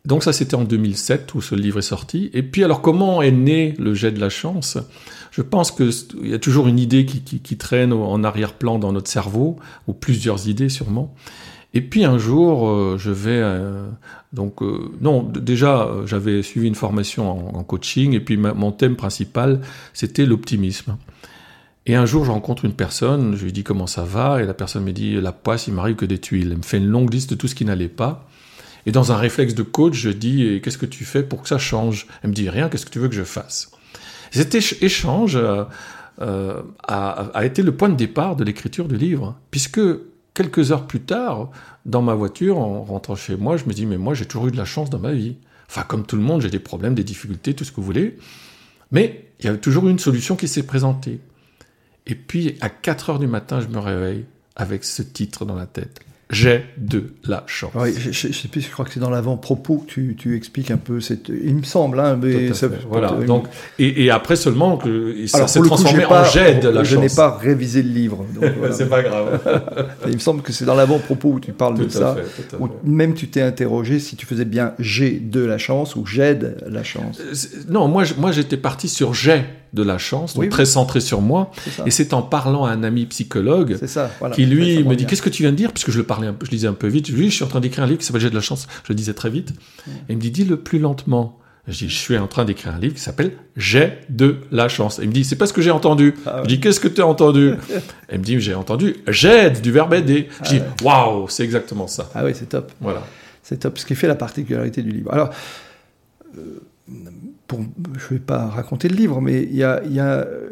[0.04, 2.30] Donc ça c'était en 2007 où ce livre est sorti.
[2.34, 4.78] Et puis alors comment est né le jet de la chance?
[5.32, 8.22] Je pense que c- il y a toujours une idée qui, qui, qui traîne en
[8.22, 11.14] arrière-plan dans notre cerveau, ou plusieurs idées sûrement.
[11.76, 13.86] Et puis un jour, euh, je vais euh,
[14.32, 19.60] donc euh, non déjà j'avais suivi une formation en, coaching et puis mon thème principal
[19.92, 20.96] c'était l'optimisme.
[21.84, 24.54] Et un jour, je rencontre une personne, je lui dis comment ça va, et la
[24.54, 26.48] personne me dit la poisse, il m'arrive que des tuiles.
[26.52, 28.26] Elle me fait une longue liste de tout ce qui n'allait pas.
[28.86, 31.58] Et dans un réflexe de coach, je dis qu'est-ce que tu fais pour que ça
[31.58, 32.06] change?
[32.22, 33.70] Elle me dit rien, qu'est-ce que tu veux que je fasse?
[34.30, 35.68] Cet éch- échange a,
[36.88, 39.80] a été le point de départ de l'écriture du livre, puisque
[40.36, 41.50] quelques heures plus tard,
[41.86, 44.50] dans ma voiture, en rentrant chez moi, je me dis mais moi j'ai toujours eu
[44.52, 45.36] de la chance dans ma vie.
[45.68, 48.18] Enfin, comme tout le monde, j'ai des problèmes, des difficultés, tout ce que vous voulez.
[48.92, 51.18] Mais il y a toujours une solution qui s'est présentée.
[52.06, 55.66] Et puis, à 4 heures du matin, je me réveille avec ce titre dans la
[55.66, 56.00] tête.
[56.28, 57.70] J'ai de la chance.
[57.76, 60.34] Oui, je, je, je sais plus, je crois que c'est dans l'avant-propos que tu, tu
[60.34, 61.28] expliques un peu cette.
[61.28, 63.12] Il me semble, hein, mais ça- voilà.
[63.12, 63.46] Donc,
[63.78, 66.82] et, et après seulement que ça alors, s'est coup, transformé pas- en j'ai de la
[66.82, 67.02] Je chance.
[67.10, 68.24] n'ai pas révisé le livre.
[68.34, 68.74] donc voilà.
[68.74, 69.40] C'est pas grave.
[70.08, 72.16] Il me semble que c'est dans l'avant-propos où tu parles tout de ça.
[72.16, 72.56] fait.
[72.58, 76.56] Où même tu t'es interrogé si tu faisais bien j'ai de la chance ou j'aide
[76.68, 77.20] la chance.
[77.20, 79.42] Euh, c'est- Non, moi, je- moi j'étais parti sur j'ai
[79.76, 80.50] de la chance, donc Oui, oui.
[80.50, 81.52] très centré sur moi.
[81.86, 84.10] Et c'est en parlant à un ami psychologue C'est ça.
[84.18, 84.34] Voilà.
[84.34, 85.72] qui lui me dit qu'est-ce que tu viens de dire?
[85.72, 87.08] Puisque je le parlais un peu, je lisais un peu vite.
[87.14, 88.66] Oui, je suis en train d'écrire un livre qui s'appelle J'ai de la chance.
[88.82, 89.50] Je le disais très vite.
[89.86, 91.38] Et il me dit dis-le plus lentement.
[91.68, 94.98] Je dis je suis en train d'écrire un livre qui s'appelle J'ai de la chance.
[94.98, 96.14] Et il me dit c'est pas ce que j'ai entendu.
[96.24, 96.42] Ah ouais.
[96.44, 97.54] Je dis qu'est-ce que tu as entendu?
[98.08, 100.28] Et il me dit j'ai entendu j'aide du verbe aider.
[100.44, 102.08] Je dis waouh c'est exactement ça.
[102.14, 102.72] Ah oui, c'est top.
[102.80, 103.02] Voilà.
[103.42, 103.78] C'est top.
[103.78, 105.12] Ce qui fait la particularité du livre.
[105.12, 105.30] Alors,
[106.38, 109.48] euh, je ne vais pas raconter le livre, mais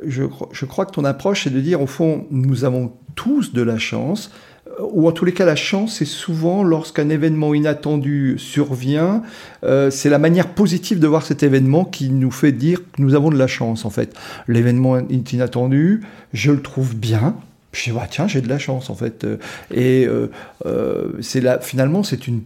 [0.07, 3.79] je, crois que ton approche, c'est de dire, au fond, nous avons tous de la
[3.79, 4.31] chance,
[4.81, 9.23] ou en tous les cas, la chance, c'est souvent lorsqu'un événement inattendu survient,
[9.63, 13.15] euh, c'est la manière positive de voir cet événement qui nous fait dire que nous
[13.15, 14.15] avons de la chance, en fait.
[14.49, 17.37] L'événement est inattendu, je le trouve bien,
[17.73, 19.25] je dis, bah, tiens, j'ai de la chance, en fait.
[19.71, 20.29] Et euh,
[20.67, 22.43] euh, c'est finalement, c'est une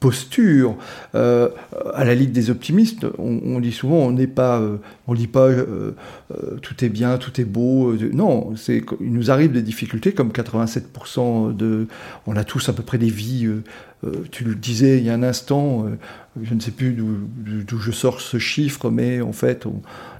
[0.00, 0.76] posture.
[1.14, 1.48] Euh,
[1.94, 5.48] à la Ligue des optimistes, on, dit souvent, on n'est pas, euh, on dit pas
[5.48, 5.92] euh,
[6.62, 7.94] tout est bien, tout est beau.
[8.12, 11.86] non, c'est, il nous arrive des difficultés comme 87% de,
[12.26, 13.48] on a tous à peu près des vies.
[14.30, 15.86] tu le disais il y a un instant,
[16.40, 19.64] je ne sais plus d'où, je sors ce chiffre, mais en fait,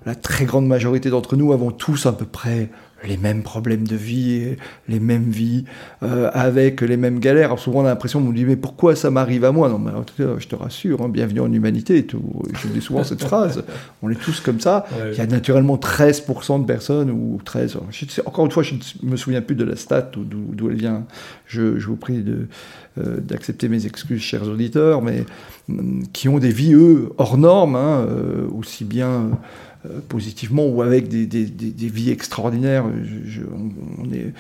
[0.06, 2.70] la très grande majorité d'entre nous avons tous à peu près
[3.04, 4.56] les mêmes problèmes de vie,
[4.88, 5.64] les mêmes vies,
[6.02, 7.46] euh, avec les mêmes galères.
[7.46, 9.68] Alors souvent on a l'impression, on me dit mais pourquoi ça m'arrive à moi?
[9.68, 12.04] Non, mais cas, je te rassure, hein, bienvenue en humanité.
[12.04, 12.22] Tout.
[12.60, 13.64] Je dis souvent cette phrase.
[14.02, 14.86] On est tous comme ça.
[15.12, 17.78] Il y a naturellement 13% de personnes ou 13.
[18.26, 21.04] encore une fois, je ne me souviens plus de la stat d'où elle vient.
[21.46, 22.46] Je, je, vous prie de
[22.98, 25.24] euh, d'accepter mes excuses, chers auditeurs, mais
[25.68, 29.30] mm, qui ont des vies eux hors normes, hein, euh, aussi bien
[30.08, 32.84] positivement ou avec des, des, vies extraordinaires.
[33.24, 33.42] Je,
[33.98, 34.32] on, est,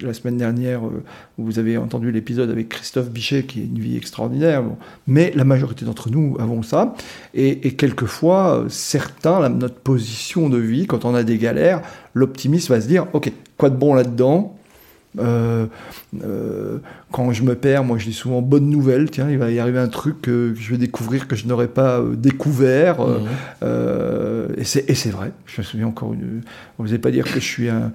[0.00, 1.02] la semaine dernière, euh,
[1.36, 4.64] vous avez entendu l'épisode avec Christophe Bichet, qui est une vie extraordinaire,
[5.06, 6.94] mais la majorité d'entre nous avons ça.
[7.34, 11.82] Et, et quelquefois, certains, notre position de vie, quand on a des galères,
[12.14, 14.57] l'optimiste va se dire, OK, quoi de bon là-dedans?
[15.18, 15.66] Euh,
[16.24, 16.78] euh,
[17.12, 19.78] quand je me perds, moi je dis souvent bonne nouvelle, tiens, il va y arriver
[19.78, 23.00] un truc que je vais découvrir que je n'aurais pas euh, découvert.
[23.00, 24.54] Mhm.
[24.56, 26.42] et c'est vrai, je me souviens encore, une,
[26.78, 27.92] on ne pas dire que je suis un,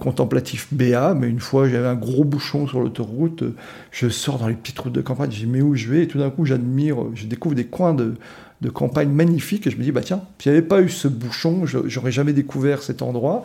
[0.00, 3.44] contemplatif BA, mais une fois j'avais un gros bouchon sur l'autoroute,
[3.92, 6.02] je sors dans les petites routes de campagne, je dis mais où je vais?
[6.02, 8.14] Et tout d'un coup j'admire, je découvre des coins de,
[8.60, 11.08] de campagne magnifiques et je me dis bah tiens, s'il n'y avait pas eu ce
[11.08, 13.44] bouchon, j'aurais jamais découvert cet endroit.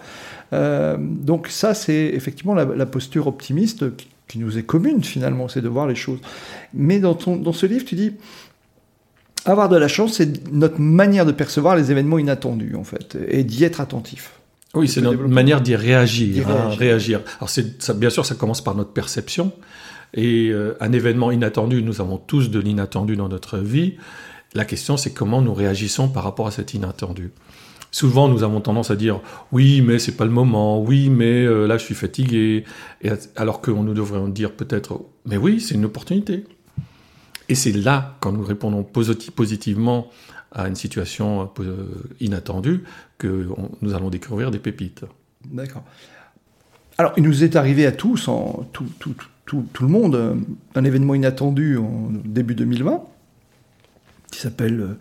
[0.54, 3.86] Euh, donc ça, c'est effectivement la, posture optimiste
[4.28, 6.19] qui, nous est commune finalement, c'est de voir les choses.
[6.73, 8.12] Mais dans, ton, dans ce livre, tu dis,
[9.45, 13.45] avoir de la chance, c'est notre manière de percevoir les événements inattendus, en fait, et
[13.45, 14.34] d'y être attentif.
[14.73, 17.21] Oui, c'est notre manière d'y réagir, hein, réagir.
[17.39, 19.54] Alors, ça, bien sûr, ça commence par notre perception.
[20.13, 23.95] Et euh, un événement inattendu, nous avons tous de l'inattendu dans notre vie.
[24.56, 27.32] La question, c'est comment nous réagissons par rapport à cet inattendu.
[27.91, 31.68] Souvent, nous avons tendance à dire oui, mais c'est pas le moment, oui, mais euh,
[31.68, 32.63] là, je suis fatigué,
[33.36, 36.46] alors que nous devrions dire peut-être mais oui, c'est une opportunité.
[37.50, 40.10] Et c'est là, quand nous répondons positivement
[40.52, 41.88] à une situation euh,
[42.20, 42.84] inattendue,
[43.18, 43.48] que
[43.82, 45.04] nous allons découvrir des pépites.
[45.46, 45.84] D'accord.
[46.98, 48.30] Alors, il nous est arrivé à tous,
[48.72, 50.36] tout, le monde, euh,
[50.76, 53.04] un événement inattendu en début 2020,
[54.32, 54.98] qui s'appelle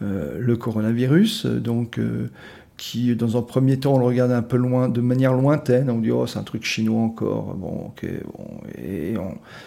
[0.00, 2.30] euh, le coronavirus, donc euh,
[2.76, 5.90] qui, dans un premier temps, on le regarde un peu loin, de manière lointaine.
[5.90, 7.54] On dit, oh, c'est un truc chinois encore.
[7.54, 8.60] Bon, ok, bon.
[8.80, 9.16] Et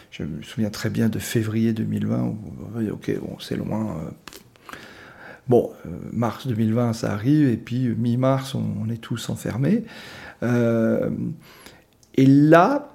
[0.10, 2.38] je me souviens très bien de février 2020, où,
[2.94, 3.98] ok, bon, c'est loin.
[3.98, 4.10] Euh.
[5.50, 5.72] Bon,
[6.14, 9.84] mars 2020, ça arrive, et puis mi-mars, on, est tous enfermés.
[10.42, 12.94] et là,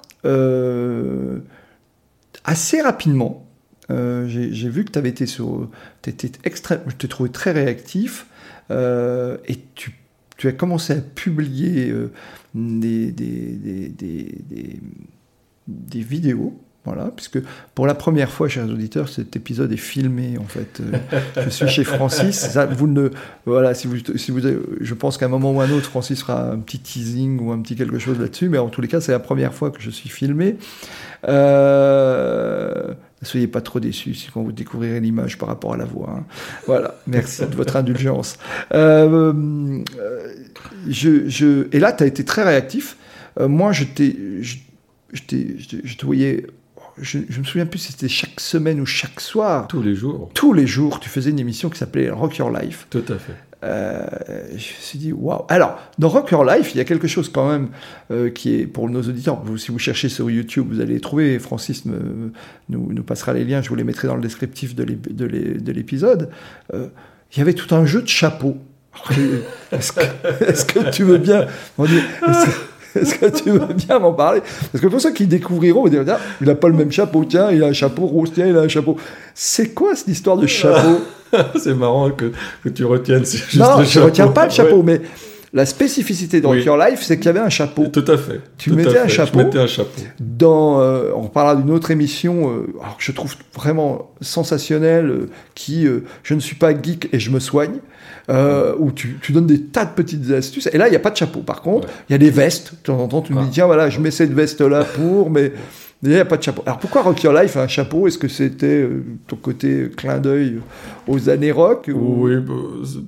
[2.44, 3.45] assez rapidement,
[3.90, 5.68] euh, j'ai vu que tu avais été sur.
[6.06, 8.26] Étais extrême, je t'ai trouvé très réactif
[8.70, 9.92] euh, et tu,
[10.44, 12.12] as commencé à publier euh,
[12.54, 13.12] des,
[16.02, 16.60] vidéos.
[16.84, 17.40] Voilà, puisque
[17.74, 20.80] pour la première fois, chers auditeurs, cet épisode est filmé en fait.
[21.42, 22.56] je suis chez Francis.
[22.70, 23.10] Vous ne,
[23.44, 24.38] voilà, si vous, si vous,
[24.80, 27.60] je pense qu'à un moment ou un autre, Francis fera un petit teasing ou un
[27.60, 28.48] petit quelque chose là-dessus.
[28.48, 30.58] Mais en tous les cas, c'est la première fois que je suis filmé.
[31.26, 35.86] Euh, ne soyez pas trop déçus si quand vous découvrirez l'image par rapport à la
[35.86, 36.16] voix.
[36.18, 36.24] Hein.
[36.66, 38.38] Voilà, merci de votre indulgence.
[38.74, 40.34] Euh, euh,
[40.88, 42.96] je, je, et là, tu as été très réactif.
[43.40, 44.56] Euh, moi, je, je,
[45.12, 45.22] je,
[45.84, 46.46] je, te voyais
[46.98, 49.66] je, je, me souviens plus si c'était chaque semaine ou chaque soir.
[49.66, 50.30] Tous les jours.
[50.34, 52.86] Tous les jours, tu faisais une émission qui s'appelait Rock Your Life.
[52.90, 53.34] Tout à fait.
[53.66, 54.06] Euh,
[54.50, 55.44] je me suis dit, waouh.
[55.48, 57.68] Alors, dans Rock Your Life, il y a quelque chose quand même
[58.10, 59.42] euh, qui est pour nos auditeurs.
[59.56, 61.38] si vous cherchez sur YouTube, vous allez trouver.
[61.38, 62.32] Francis nous,
[62.68, 63.62] nous, passera les liens.
[63.62, 66.30] Je vous les mettrai dans le descriptif de l'épisode.
[66.74, 66.88] Euh,
[67.32, 68.56] il y avait tout un jeu de chapeaux.
[69.72, 71.46] Est-ce que, tu veux bien?
[73.00, 74.40] Est-ce que tu veux bien m'en parler?
[74.72, 76.04] Parce que pour ceux qui découvriront, vous dire,
[76.40, 78.60] il n'a pas le même chapeau, tiens, il a un chapeau rose, tiens, il a
[78.60, 78.96] un chapeau.
[79.34, 81.00] C'est quoi cette histoire de chapeau?
[81.56, 82.32] C'est marrant que,
[82.62, 85.00] que, tu retiennes juste non, je ne retiens pas le chapeau, mais
[85.56, 86.62] la spécificité de Oui.
[86.64, 87.86] Your Life, c'est qu'il y avait un chapeau.
[87.86, 88.40] Tout à fait.
[88.58, 90.02] Tu Tout à mettais un chapeau Je mettais un chapeau.
[90.20, 95.30] Dans, euh, on parlera d'une autre émission, euh, alors que je trouve vraiment sensationnelle, euh,
[95.54, 95.86] qui
[96.22, 97.78] Je ne suis pas geek et je me soigne,
[98.28, 100.68] euh, où tu, tu donnes des tas de petites astuces.
[100.74, 101.40] Et là, il n'y a pas de chapeau.
[101.40, 102.72] Par contre, il y a des vestes.
[102.72, 103.44] De temps en temps, tu me Ah.
[103.44, 105.52] dis Tiens, voilà, je mets cette veste-là pour, mais
[106.02, 106.62] il n'y a pas de chapeau.
[106.66, 108.06] Alors pourquoi Rock Your Life a un chapeau?
[108.06, 110.60] Est-ce que c'était euh, ton côté clin d'œil
[111.08, 112.52] aux années rock ou- Oui, bah,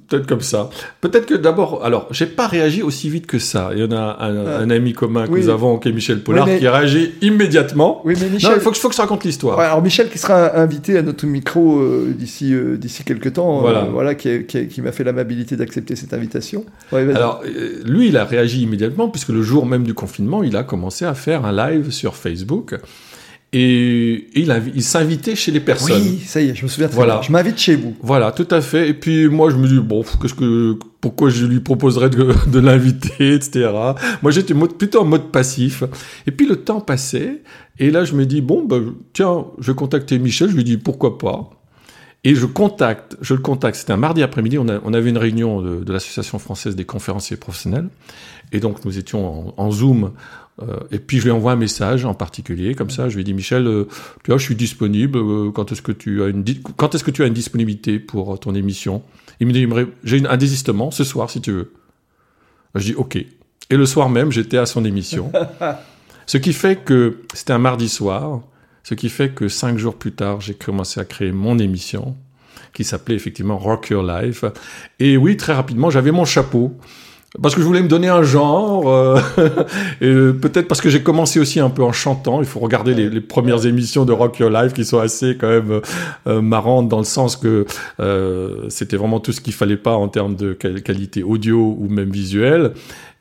[0.08, 0.70] peut-être comme ça.
[1.00, 3.70] Peut-être que d'abord, alors, j'ai pas réagi aussi vite que ça.
[3.74, 4.58] Il y en a un, Ah.
[4.60, 5.40] un ami commun que Oui.
[5.42, 8.00] nous avons, qui est Michel Pollard, Oui, mais- qui a réagi immédiatement.
[8.04, 8.52] Oui, mais Michel.
[8.56, 9.58] il faut que, faut que je raconte l'histoire.
[9.58, 13.58] Ouais, alors Michel qui sera invité à notre micro euh, d'ici euh, d'ici quelques temps,
[13.58, 13.82] euh, Voilà.
[13.84, 16.64] voilà, qui, m'a fait l'amabilité d'accepter cette invitation.
[16.92, 17.06] Ouais.
[17.14, 20.62] Alors, euh, lui, il a réagi immédiatement, puisque le jour même du confinement, il a
[20.62, 22.76] commencé à faire un live sur Facebook.
[23.54, 26.02] Et il, s'invitait chez les personnes.
[26.02, 27.14] oui, ça y est, je me souviens très Voilà.
[27.14, 27.22] bien.
[27.22, 27.96] Je m'invite chez vous.
[28.02, 28.90] Voilà, tout à fait.
[28.90, 32.58] Et puis moi, je me dis bon, qu'est-ce que, pourquoi je lui proposerais de, de
[32.58, 33.70] l'inviter, etc.
[34.22, 35.82] Moi, j'étais plutôt en mode passif.
[36.26, 37.42] Et puis le temps passait,
[37.78, 40.50] et là, je me dis bon, ben, tiens, je vais contacter Michel.
[40.50, 41.48] Je lui dis pourquoi pas?
[42.24, 43.76] Et je contacte, je le contacte.
[43.76, 44.58] C'était un mardi après-midi.
[44.58, 47.88] On, avait une réunion de, de l'association française des conférenciers professionnels,
[48.52, 50.10] et donc nous étions en, en Zoom.
[50.62, 53.08] Euh, et puis je lui envoie un message en particulier, comme ça.
[53.08, 53.84] Je lui dis Michel, euh,
[54.24, 55.18] tu vois, je suis disponible.
[55.18, 56.44] euh, quand est-ce que tu as une
[56.76, 59.02] quand est-ce que tu as une disponibilité pour ton émission?
[59.40, 59.68] Il me dit,
[60.02, 61.72] j'ai un désistement ce soir si tu veux.
[62.74, 63.16] Je dis ok.
[63.16, 65.30] Et le soir même, j'étais à son émission.
[66.26, 68.40] ce qui fait que c'était un mardi soir.
[68.82, 72.16] Ce qui fait que cinq jours plus tard, j'ai commencé à créer mon émission
[72.72, 74.44] qui s'appelait effectivement Rock Your Life.
[74.98, 76.74] Et oui, très rapidement, j'avais mon chapeau.
[77.42, 79.20] Parce que je voulais me donner un genre, euh,
[80.32, 82.40] peut-être parce que j'ai commencé aussi un peu en chantant.
[82.40, 85.70] Il faut regarder les, premières émissions de Rock Your Life qui sont assez quand même
[85.70, 85.80] euh,
[86.26, 87.66] euh, marrantes dans le sens que
[88.00, 91.88] euh, c'était vraiment tout ce qu'il fallait pas en termes de quali- qualité audio ou
[91.90, 92.72] même visuelle.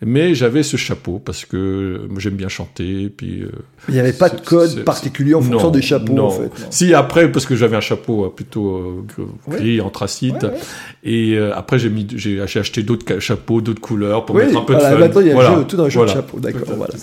[0.05, 3.09] Mais j'avais ce chapeau parce que euh, j'aime bien chanter.
[3.09, 3.49] Puis euh,
[3.89, 6.25] Il n'y avait pas de code particulier en fonction non, des chapeaux, non.
[6.25, 6.43] en fait.
[6.43, 6.67] non.
[6.69, 9.03] Si après, parce que j'avais un chapeau euh, plutôt euh,
[9.49, 10.57] gris, anthracite, Ouais, ouais.
[11.03, 14.59] et euh, après j'ai mis, j'ai j'ai acheté d'autres chapeaux, d'autres couleurs pour Oui, mettre
[14.59, 14.99] un peu voilà, de fun.
[14.99, 15.63] maintenant il y a Voilà.
[15.67, 16.11] tout dans le jeu Voilà.
[16.13, 16.61] de chapeau, d'accord.
[16.77, 16.93] Voilà.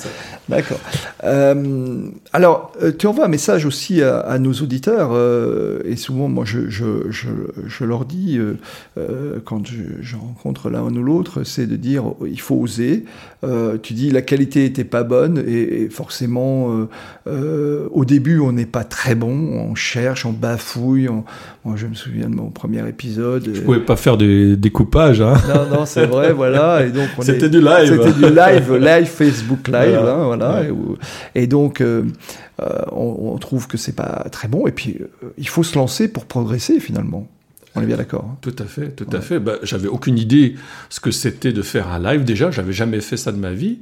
[0.49, 0.79] D'accord.
[1.25, 2.03] Euh,
[2.35, 6.45] alors, euh, tu envoies un message aussi à, à nos auditeurs, euh, et souvent, moi,
[6.45, 7.29] je, je, je,
[7.67, 12.27] je leur dis, euh, quand je, je rencontre l'un ou l'autre, c'est de dire, oh,
[12.27, 13.05] il faut oser.
[13.83, 16.87] Tu dis, la qualité était pas bonne, et, et forcément,
[17.27, 19.33] au début, on n'est pas très bon,
[19.69, 21.09] on cherche, on bafouille.
[21.09, 21.25] on-
[21.65, 23.49] Moi, je me souviens de mon premier épisode.
[23.53, 25.21] Je pouvais pas faire des découpages.
[25.21, 25.35] Hein.
[25.49, 26.83] Non, non, c'est vrai, voilà.
[26.87, 27.87] Est- C'était du live.
[28.03, 30.15] c'était du live, live Facebook live, Voilà.
[30.15, 30.34] hein, voilà.
[30.43, 30.67] Ouais.
[30.67, 30.97] Et, où-
[31.35, 32.05] et donc, euh,
[32.61, 34.67] euh, on, on trouve que c'est pas très bon.
[34.67, 37.27] Et puis, euh, il faut se lancer pour progresser finalement.
[37.77, 38.25] On est bien d'accord.
[38.31, 38.37] hein.
[38.41, 39.41] Tout à fait, tout à fait.
[39.41, 40.55] Bah, j'avais aucune idée
[40.91, 42.23] ce que c'était de faire un live.
[42.25, 43.79] Déjà, j'avais jamais fait ça de ma vie.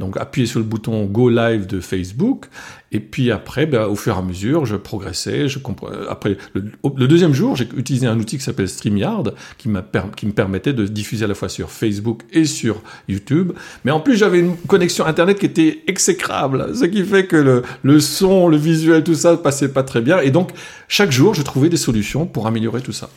[0.00, 2.46] Donc, appuyer sur le bouton Go Live de Facebook.
[2.90, 5.48] Et puis après, bah, au fur et à mesure, je progressais.
[5.48, 9.82] Je compre- Après, le, deuxième jour, j'ai utilisé un outil qui s'appelle StreamYard, qui, m'a
[9.82, 13.52] per- qui me permettait de diffuser à la fois sur Facebook et sur YouTube.
[13.84, 16.74] Mais en plus, j'avais une connexion Internet qui était exécrable.
[16.74, 20.20] Ce qui fait que le, le son, le visuel, tout ça passait pas très bien.
[20.20, 20.50] Et donc,
[20.88, 23.10] chaque jour, je trouvais des solutions pour améliorer tout ça.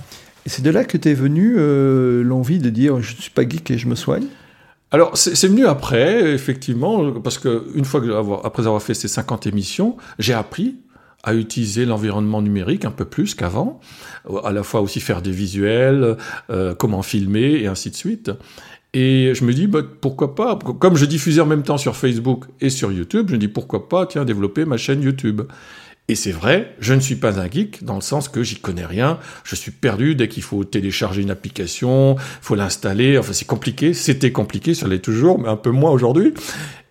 [0.47, 3.41] Et c'est de là que t'es venu euh, l'envie de dire je ne suis pas
[3.41, 4.27] geek et je me soigne?
[4.91, 9.45] Alors, c'est venu après, effectivement, parce que une fois que après avoir fait ces 50
[9.45, 10.77] émissions, j'ai appris
[11.23, 13.81] à utiliser l'environnement numérique un peu plus qu'avant,
[14.45, 16.15] à la fois aussi faire des visuels,
[16.49, 18.31] euh, comment filmer et ainsi de suite.
[18.93, 22.45] Et je me dis, bah, pourquoi pas, comme je diffusais en même temps sur Facebook
[22.62, 25.41] et sur YouTube, je me dis, pourquoi pas, tiens, développer ma chaîne YouTube.
[26.10, 28.86] Et c'est vrai, je ne suis pas un geek dans le sens que j'y connais
[28.86, 29.20] rien.
[29.43, 33.17] Je suis perdu dès qu'il faut télécharger une application, faut l'installer.
[33.17, 33.93] Enfin, c'est compliqué.
[33.93, 36.34] C'était compliqué, ça l'est toujours, mais un peu moins aujourd'hui.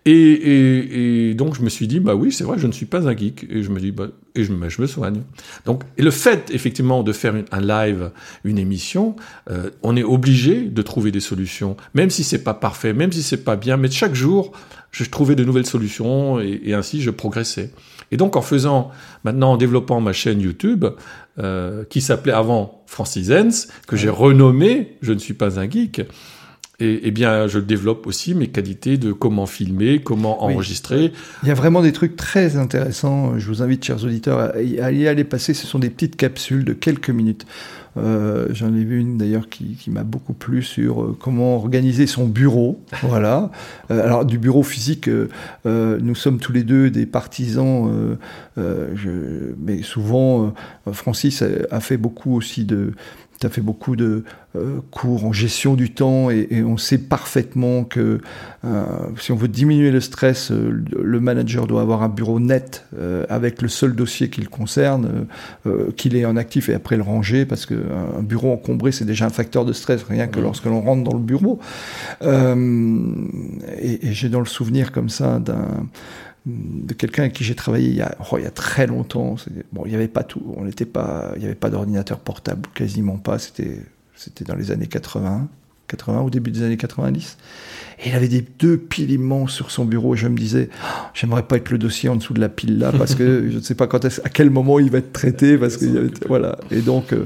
[0.05, 2.85] Et, et, et donc je me suis dit, bah oui, c'est vrai, je ne suis
[2.85, 3.47] pas un geek.
[3.49, 5.23] Et je me dis, bah, et je, me- soigne.
[5.65, 8.11] Donc, et le fait effectivement de faire un live,
[8.43, 9.15] une émission,
[9.49, 13.23] euh, on est obligé de trouver des solutions, même si c'est pas parfait, même si
[13.23, 14.51] c'est pas bien, mais chaque jour,
[14.91, 17.71] je trouvais de nouvelles solutions et ainsi je progressais.
[18.11, 18.91] Et donc en faisant,
[19.23, 20.85] maintenant en développant ma chaîne YouTube,
[21.39, 26.01] euh, qui s'appelait avant Francisens, que j'ai renommé Je ne suis pas un geek,
[26.79, 30.53] et, eh bien je développe aussi mes qualités de comment filmer, comment Oui.
[30.53, 31.11] enregistrer.
[31.43, 33.37] Il y a vraiment des trucs très intéressants.
[33.39, 35.53] Je vous invite, chers auditeurs, à y aller passer.
[35.53, 37.45] Ce sont des petites capsules de quelques minutes.
[37.97, 42.07] Euh, J'en ai vu une d'ailleurs qui, qui m'a beaucoup plu sur euh, comment organiser
[42.07, 42.79] son bureau.
[43.03, 43.51] voilà.
[43.91, 45.27] Euh, alors du bureau physique, euh,
[45.65, 48.17] nous sommes tous les deux des partisans,
[48.57, 50.53] je, mais souvent
[50.91, 52.93] Francis a, a, fait beaucoup aussi de
[53.39, 54.23] tu as fait beaucoup de
[54.55, 58.19] euh, cours en gestion du temps et, et on sait parfaitement que
[58.65, 58.83] euh,
[59.19, 62.85] si on veut diminuer le stress, euh, le manager doit avoir un bureau net
[63.29, 65.27] avec le seul dossier qui le concerne,
[65.95, 69.29] qu'il ait en actif et après le ranger parce qu'un bureau encombré c'est déjà un
[69.29, 71.59] facteur de stress rien que lorsque l'on rentre dans le bureau.
[72.21, 75.87] et, et j'ai dans le souvenir comme ça d'un
[76.47, 79.35] de quelqu'un avec qui j'ai travaillé il y a, oh, très longtemps.
[79.73, 82.67] Bon, il n'y avait pas tout, on n'était pas, il n'y avait pas d'ordinateur portable,
[82.73, 83.37] quasiment pas.
[83.37, 83.81] C'était,
[84.15, 85.49] c'était dans les années 80,
[85.87, 87.37] 80 au début des années 90.
[87.99, 90.13] Et il avait des deux piles immenses sur son bureau.
[90.13, 90.85] Et je me disais, oh,
[91.15, 93.61] j'aimerais pas être le dossier en dessous de la pile là, parce que je ne
[93.61, 95.79] sais pas quand à quel moment il va être traité, parce
[96.27, 96.59] voilà.
[96.69, 97.25] Et donc, euh,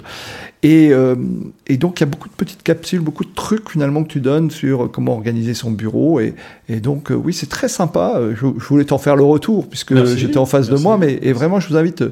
[0.64, 1.16] et, euh,
[1.68, 4.22] et, donc il y a beaucoup de petites capsules, beaucoup de trucs finalement que tu
[4.22, 6.22] donnes sur comment organiser son bureau.
[6.22, 6.36] Et,
[6.70, 8.22] et donc euh, oui, c'est très sympa.
[8.30, 10.82] Je, je voulais t'en faire le retour puisque j'étais en face merci.
[10.82, 12.06] de moi, mais et vraiment je vous invite,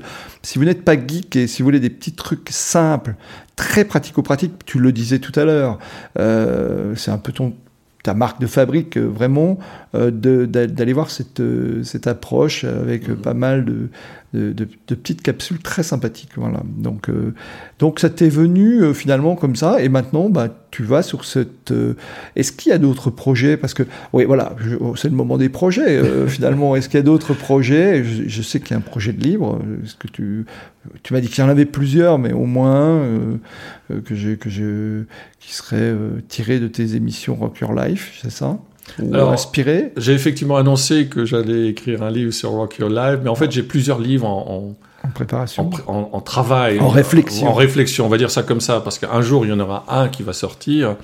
[0.43, 3.16] si vous n'êtes pas geek et si vous voulez des petits trucs simples,
[3.60, 5.80] très pratico-pratiques, tu le disais tout à l'heure,
[6.18, 7.53] euh, c'est un peu ton
[8.03, 9.60] ta marque de fabrique euh, vraiment
[9.93, 11.41] euh, d'aller voir cette,
[11.84, 13.16] cette approche avec mmh.
[13.18, 13.89] pas mal de,
[14.34, 16.32] de, de, de, petites capsules très sympathiques.
[16.36, 16.61] Voilà.
[16.77, 17.34] Donc, euh,
[17.80, 21.71] donc ça t'est venu euh, finalement comme ça, et maintenant bah, tu vas sur cette.
[21.71, 21.95] Euh,
[22.36, 23.57] Est-ce qu'il y a d'autres projets?
[23.57, 24.55] Parce que, oui, voilà,
[24.95, 26.75] c'est le moment des projets finalement.
[26.75, 28.03] Est-ce qu'il y a d'autres projets?
[28.03, 29.59] Je, je, sais qu'il y a un projet de livre.
[29.84, 30.45] Est-ce que tu.
[31.03, 33.03] Tu m'as dit qu'il y en avait plusieurs, mais au moins
[33.89, 35.03] que j'ai que je
[35.39, 35.93] qui serait
[36.30, 38.59] tiré de tes émissions Rock Your Life, c'est ça?
[38.98, 43.30] Alors, inspiré J'ai effectivement annoncé que j'allais écrire un livre sur Rock Your Life, mais
[43.30, 47.48] en fait, j'ai plusieurs livres en, en, en préparation, en, en, en, travail, en réflexion.
[47.48, 49.86] En réflexion, on va dire ça comme ça, parce qu'un jour, il y en aura
[49.88, 50.96] un qui va sortir.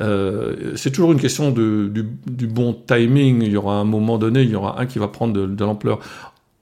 [0.00, 3.42] Euh, c'est toujours une question de, du, du, bon timing.
[3.42, 5.64] Il y aura un moment donné, il y aura un qui va prendre de, de
[5.64, 6.00] l'ampleur.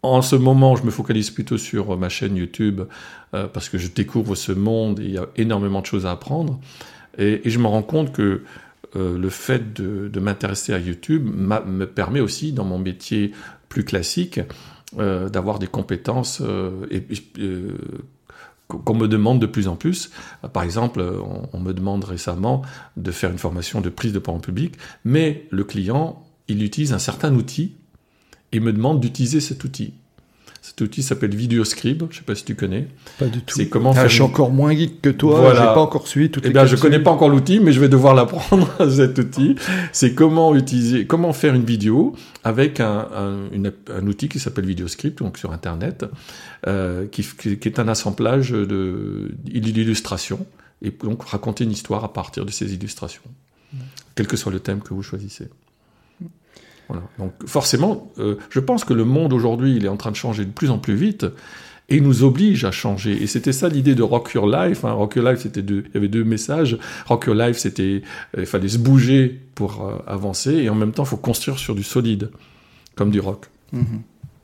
[0.02, 2.82] En ce moment, je me focalise plutôt sur ma chaîne YouTube
[3.34, 6.12] euh, parce que je découvre ce monde et il y a énormément de choses à
[6.12, 6.58] apprendre.
[7.18, 8.42] Et, et je me rends compte que
[8.96, 13.32] euh, le fait de, m'intéresser à YouTube me permet aussi, dans mon métier
[13.68, 14.40] plus classique,
[14.98, 16.86] euh, d'avoir des compétences euh,
[18.66, 20.10] qu'on me demande de plus en plus.
[20.52, 22.62] Par exemple, on, on, me demande récemment
[22.96, 24.74] de faire une formation de prise de parole public,
[25.04, 27.74] mais le client, il utilise un certain outil
[28.52, 29.94] et me demande d'utiliser cet outil.
[30.62, 32.86] Cet outil s'appelle Videoscribe, je sais pas si tu connais.
[33.18, 33.56] Pas du tout.
[33.56, 35.60] C'est comment ah, faire Je suis encore moins geek que toi, voilà.
[35.60, 37.80] j'ai pas encore suivi toutes eh les bien, je connais pas encore l'outil, mais je
[37.80, 39.54] vais devoir l'apprendre, cet outil.
[39.92, 44.66] C'est comment utiliser, comment faire une vidéo avec un, un, une, un outil qui s'appelle
[44.66, 46.04] Videoscript, donc sur Internet,
[46.66, 50.46] euh, qui, qui, est un assemblage d'illustrations,
[50.82, 53.22] et donc raconter une histoire à partir de ces illustrations,
[54.14, 55.48] quel que soit le thème que vous choisissez.
[56.90, 57.04] Voilà.
[57.20, 60.44] Donc forcément, euh, je pense que le monde aujourd'hui, il est en train de changer
[60.44, 61.24] de plus en plus vite
[61.88, 63.22] et nous oblige à changer.
[63.22, 64.84] Et c'était ça l'idée de Rock Your Life.
[64.84, 64.92] Hein.
[64.92, 66.78] Rock Your Life, c'était deux, il y avait deux messages.
[67.06, 68.02] Rock Your Life, c'était,
[68.36, 71.58] euh, il fallait se bouger pour euh, avancer et en même temps, il faut construire
[71.58, 72.30] sur du solide,
[72.96, 73.46] comme du rock.
[73.72, 74.00] -hmm.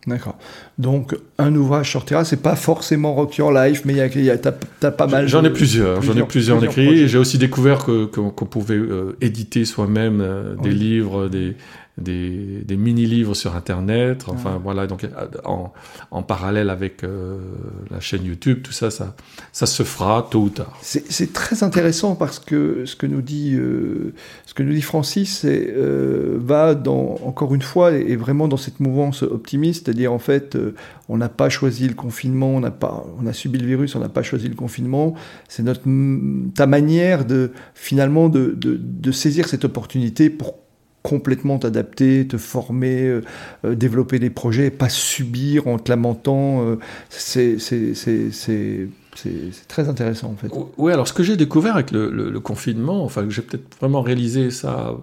[0.07, 0.39] D'accord.
[0.79, 4.53] Donc, un ouvrage sortira, c'est pas forcément Rock Your Life, mais il y a, t'as,
[4.83, 5.27] as pas mal.
[5.27, 7.09] J'en ai plusieurs, j'en ai plusieurs, plusieurs écrits.
[7.09, 10.75] J'ai aussi découvert que, qu'on, qu pouvait euh, éditer soi-même euh, des oui.
[10.77, 11.57] livres, des,
[11.99, 14.25] des, des mini-livres sur Internet.
[14.29, 14.61] Enfin, ouais.
[14.63, 14.87] voilà.
[14.87, 15.07] Donc,
[15.45, 15.73] en,
[16.11, 17.39] en, parallèle avec euh,
[17.91, 19.15] la chaîne YouTube, tout ça, ça,
[19.53, 20.79] ça se fera tôt ou tard.
[20.83, 24.13] C'est, très intéressant parce que ce que nous dit, euh,
[24.45, 28.81] ce que nous dit Francis, euh, va dans, encore une fois, et vraiment dans cette
[28.81, 30.75] mouvance optimiste, c'est-à-dire en fait, euh,
[31.09, 34.01] on n'a pas choisi le confinement, on n'a pas, on a subi le virus, on
[34.01, 35.15] n'a pas choisi le confinement.
[35.49, 35.83] C'est notre,
[36.55, 40.66] ta manière de finalement de, de, de saisir cette opportunité pour
[41.07, 43.21] complètement t'adapter, te former,
[43.65, 46.67] euh, développer des projets, pas subir en te lamentant.
[46.67, 46.79] Euh,
[47.11, 47.59] c'est
[49.69, 50.51] très intéressant en fait.
[50.79, 54.51] Oui, alors ce que j'ai découvert avec le, le, confinement, enfin j'ai peut-être vraiment réalisé
[54.51, 54.95] ça euh,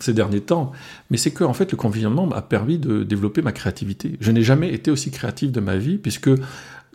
[0.00, 0.72] ces derniers temps,
[1.10, 4.16] mais c'est que en fait le confinement m'a permis de développer ma créativité.
[4.20, 6.30] Je n'ai jamais été aussi créatif de ma vie puisque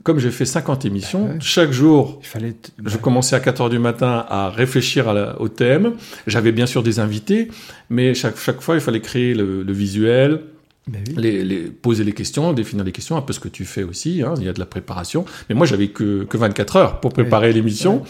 [0.04, 1.38] comme j'ai fait 50 émissions, ouais.
[1.40, 5.50] chaque jour, fallait je commençais à 4 heures du matin à réfléchir à la, au
[5.50, 5.94] thème.
[6.28, 7.50] J'avais bien sûr des invités,
[7.90, 10.42] mais chaque, chaque fois, il fallait créer le, le visuel,
[10.88, 11.00] oui.
[11.18, 14.22] les, les, poser les questions, définir les questions, un peu ce que tu fais aussi.
[14.24, 15.26] Hein, il y a de la préparation.
[15.50, 17.56] Mais moi, j'avais que, que 24 heures pour préparer oui.
[17.56, 18.04] l'émission.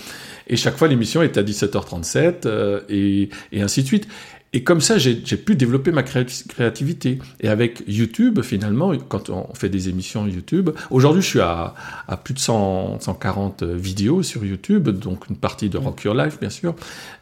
[0.47, 4.07] Et chaque fois, l'émission était à 17h37 euh, et, et ainsi de suite.
[4.51, 7.19] Et comme ça, j'ai pu développer ma créativité.
[7.39, 11.75] Et avec YouTube, finalement, quand on fait des émissions YouTube, aujourd'hui, je suis à,
[12.07, 16.39] à, plus de 100, 140 vidéos sur YouTube, donc une partie de Rock Your Life,
[16.39, 16.73] bien sûr.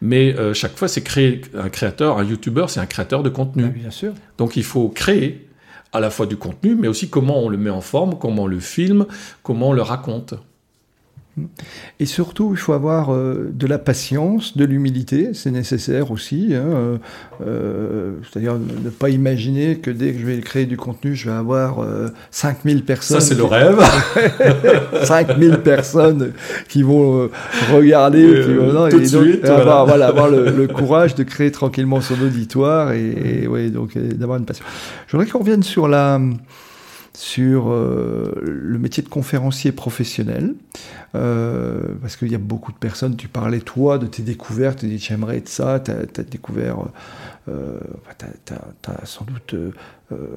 [0.01, 3.65] Mais euh, chaque fois, c'est créer un créateur, un YouTuber, c'est un créateur de contenu.
[3.65, 4.13] Ah, bien sûr.
[4.37, 5.47] Donc, il faut créer
[5.91, 8.47] à la fois du contenu, mais aussi comment on le met en forme, comment on
[8.47, 9.05] le filme,
[9.43, 10.33] comment on le raconte.
[11.99, 16.53] Et surtout, il faut avoir euh, de la patience, de l'humilité, c'est nécessaire aussi.
[16.53, 16.97] Hein, euh,
[17.45, 21.35] euh, c'est-à-dire ne pas imaginer que dès que je vais créer du contenu, je vais
[21.35, 21.85] avoir
[22.31, 23.19] 5000 personnes.
[23.19, 23.79] Ça, c'est le rêve.
[25.03, 26.31] 5000 personnes
[26.69, 27.29] qui vont
[27.73, 30.07] regarder et, donc, avoir, voilà.
[30.07, 34.65] avoir le, courage de créer tranquillement son auditoire et, et ouais, donc d'avoir une passion.
[35.07, 36.19] Je voudrais qu'on revienne sur la
[37.17, 40.53] sur euh, le métier de conférencier professionnel,
[41.15, 44.85] euh, parce qu'il y a beaucoup de personnes, tu parlais toi de tes découvertes, tu
[44.85, 46.77] dis j'aimerais être ça, tu as, découvert,
[47.49, 47.79] euh,
[48.19, 49.55] tu as, sans doute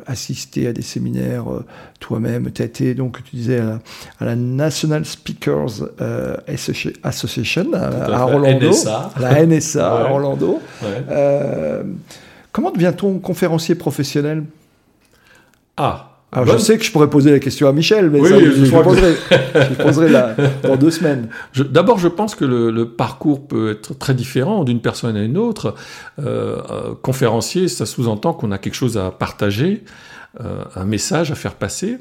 [0.06, 1.44] assisté à des séminaires
[2.00, 5.82] toi-même, tu as été, donc tu disais, à la, National Speakers
[7.02, 8.70] Association à, Orlando,
[9.20, 10.62] la NSA à Orlando.
[12.52, 14.44] comment devient-on conférencier professionnel?
[15.76, 18.50] Ah alors, je sais que je pourrais poser la question à Michel, mais ça, je,
[18.64, 19.14] je, poserai,
[19.54, 20.12] je poserai
[20.62, 21.28] dans deux semaines.
[21.56, 25.36] D'abord, je pense que le, le, parcours peut être très différent d'une personne à une
[25.36, 25.74] autre.
[26.20, 29.82] Euh, euh conférencier, ça sous-entend qu'on a quelque chose à partager,
[30.40, 31.98] euh, un message à faire passer.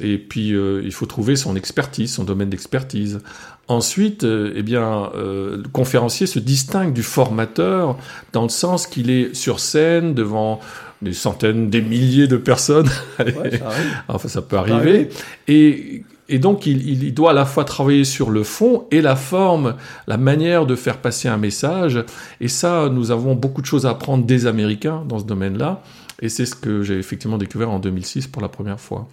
[0.00, 3.20] Et puis, il faut trouver son expertise, son domaine d'expertise.
[3.66, 7.96] Ensuite, eh bien, euh, le conférencier se distingue du formateur
[8.32, 10.60] dans le sens qu'il est sur scène devant
[11.04, 12.90] des centaines, des milliers de personnes.
[14.08, 15.08] enfin, ça peut arriver.
[15.46, 19.14] Et, et, donc, il, il, doit à la fois travailler sur le fond et la
[19.14, 19.76] forme,
[20.06, 22.02] la manière de faire passer un message.
[22.40, 25.82] Et ça, nous avons beaucoup de choses à apprendre des Américains dans ce domaine-là.
[26.20, 29.08] Et c'est ce que j'ai effectivement découvert en 2006 pour la première fois.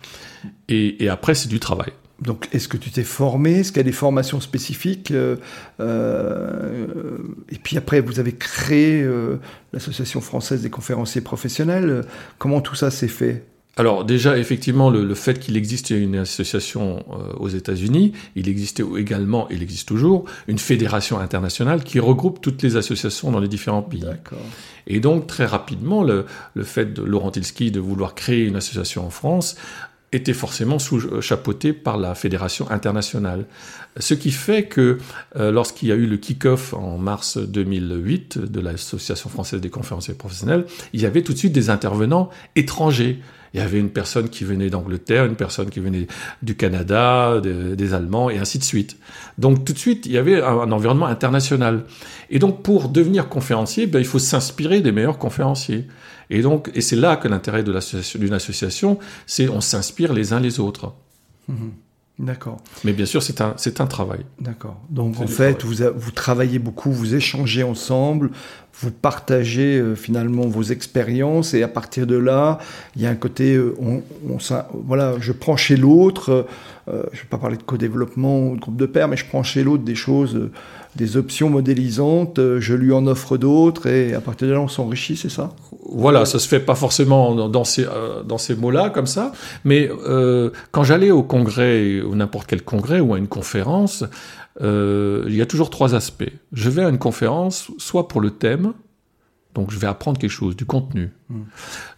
[0.70, 1.92] Et, et après, c'est du travail.
[2.22, 3.60] Donc, est-ce que tu t'es formé?
[3.60, 5.12] Est-ce qu'il y a des formations spécifiques?
[5.12, 5.38] Euh,
[5.80, 7.18] euh,
[7.50, 9.38] Et puis après, vous avez créé euh,
[9.74, 12.04] l'Association française des conférenciers professionnels.
[12.38, 13.46] Comment tout ça s'est fait?
[13.78, 17.06] Alors déjà, effectivement, le, fait qu'il existe une association
[17.40, 22.76] aux États-Unis, il existait également, il existe toujours, une fédération internationale qui regroupe toutes les
[22.76, 24.04] associations dans les différents pays.
[24.88, 29.06] Et donc très rapidement, le, le fait de Laurent Tilski de vouloir créer une association
[29.06, 29.56] en France
[30.12, 33.46] était forcément sous chapeauté par la fédération internationale.
[33.98, 34.98] Ce qui fait que
[35.36, 40.14] euh, lorsqu'il y a eu le kick-off en mars 2008 de l'Association française des conférenciers
[40.14, 43.20] professionnels, il y avait tout de suite des intervenants étrangers.
[43.54, 46.08] Il y avait une personne qui venait d'Angleterre, une personne qui venait
[46.42, 48.98] du Canada, des Allemands, et ainsi de suite.
[49.38, 51.84] Donc tout de suite, il y avait un, environnement international.
[52.30, 55.86] Et donc pour devenir conférencier, ben, il faut s'inspirer des meilleurs conférenciers.
[56.32, 60.60] Et donc, et c'est là que l'intérêt d'une association, c'est on s'inspire les uns les
[60.60, 60.94] autres.
[61.48, 61.72] Mhm.
[62.20, 62.58] D'accord.
[62.84, 64.20] Mais bien sûr, c'est un, c'est un travail.
[64.40, 64.80] D'accord.
[64.90, 68.30] Donc en fait, vous, vous travaillez beaucoup, vous échangez ensemble,
[68.80, 72.60] vous partagez euh, finalement vos expériences et à partir de là,
[72.96, 74.04] il y a un côté, euh, on,
[74.86, 76.48] voilà, je prends chez l'autre,
[76.88, 79.26] euh, je ne vais pas parler de co-développement ou de groupe de pairs, mais je
[79.26, 80.50] prends chez l'autre des choses
[80.96, 85.16] des options modélisantes, je lui en offre d'autres et à partir de là on s'enrichit,
[85.16, 85.54] c'est ça?
[85.92, 89.34] Voilà, ça se fait pas forcément dans ces, euh, dans ces mots-là comme ça,
[89.66, 94.04] mais euh, quand j'allais au congrès, ou n'importe quel congrès ou à une conférence,
[94.60, 96.32] il y a toujours trois aspects.
[96.54, 98.74] Je vais à une conférence soit pour le thème,
[99.54, 101.42] donc je vais apprendre quelque chose, du contenu, hmm.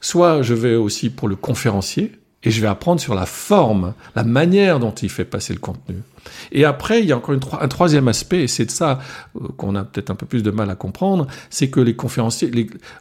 [0.02, 2.14] soit je vais aussi pour le conférencier,
[2.44, 5.96] et je vais apprendre sur la forme, la manière dont il fait passer le contenu.
[6.52, 9.00] Et après, il y a encore un troisième aspect, et c'est de ça
[9.36, 12.52] euh, qu'on a peut-être un peu plus de mal à comprendre, c'est que les conférenciers,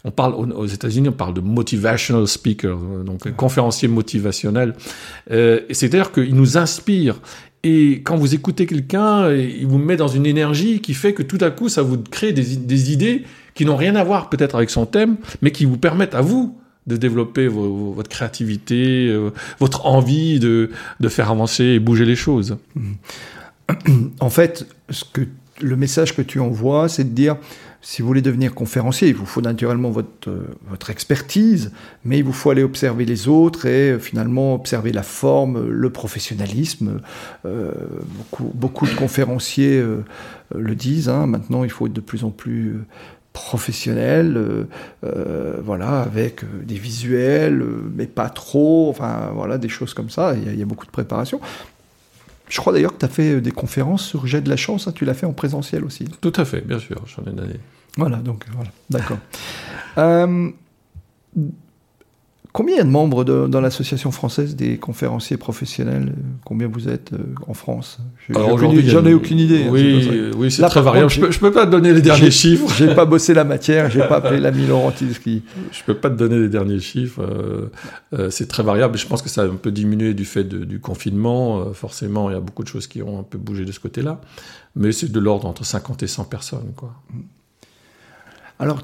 [0.05, 4.75] on parle aux États-Unis, on parle de motivational speakers, euh, donc conférenciers motivationnels.
[5.31, 7.21] Euh, C'est-à-dire qu'ils nous inspirent.
[7.65, 11.39] Et quand vous écoutez quelqu'un, il vous met dans une énergie qui fait que tout
[11.41, 13.23] à coup, ça vous crée des, des idées
[13.55, 16.59] qui n'ont rien à voir peut-être avec son thème, mais qui vous permettent à vous
[16.87, 19.31] de développer votre créativité, euh,
[19.61, 20.71] votre envie de,
[21.01, 22.57] de, faire avancer et bouger les choses.
[24.21, 25.23] En fait, ce que,
[25.61, 27.37] le message que tu envoies, c'est de dire,
[27.81, 31.73] si vous voulez devenir conférencier, il vous faut naturellement votre, euh, votre expertise,
[32.05, 35.91] mais il vous faut aller observer les autres et euh, finalement observer la forme, le
[35.91, 37.01] professionnalisme.
[38.55, 39.83] beaucoup, de conférenciers
[40.55, 41.27] le disent, hein.
[41.27, 42.85] maintenant il faut être de plus en plus
[43.33, 44.65] professionnel, euh,
[45.05, 47.65] euh, voilà, avec euh, des visuels,
[47.95, 50.35] mais pas trop, enfin voilà, des choses comme ça.
[50.35, 51.41] Il y, a, beaucoup de préparation.
[52.49, 54.93] Je crois d'ailleurs que tu as fait des conférences sur J'ai de la chance, hein,
[54.95, 56.05] tu l'as fait en présentiel aussi.
[56.21, 57.55] Tout à fait, bien sûr, j'en ai donné.
[57.97, 59.19] Voilà, donc voilà, d'accord.
[62.53, 66.13] Combien il y a de membres de, dans l'association française des conférenciers professionnels?
[66.45, 67.99] Combien vous êtes euh, en France?
[68.29, 69.65] J'en ai aucune idée.
[69.65, 71.11] Hein, oui, oui, c'est très variable.
[71.11, 72.71] Je peux, peux pas te donner les derniers chiffres.
[72.77, 75.43] J'ai pas bossé la matière, j'ai pas appelé l'ami Laurentiski.
[75.73, 77.23] Je peux pas te donner les derniers chiffres.
[77.23, 77.71] Euh,
[78.13, 78.99] euh, c'est très variable.
[78.99, 81.61] Je pense que ça a un peu diminué du fait de, du confinement.
[81.61, 83.81] Euh, forcément, il y a beaucoup de choses qui ont un peu bougé de ce
[83.81, 84.21] côté-là.
[84.77, 86.95] Mais c'est de l'ordre entre 50 et 100 personnes, quoi.
[88.59, 88.83] Alors,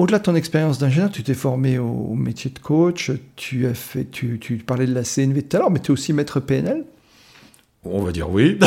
[0.00, 4.06] au-delà de ton expérience d'ingénieur, tu t'es formé au, métier de coach, tu as fait,
[4.10, 6.84] tu, tu parlais de la CNV tout à l'heure, mais tu es aussi maître PNL
[7.84, 8.58] On va dire oui.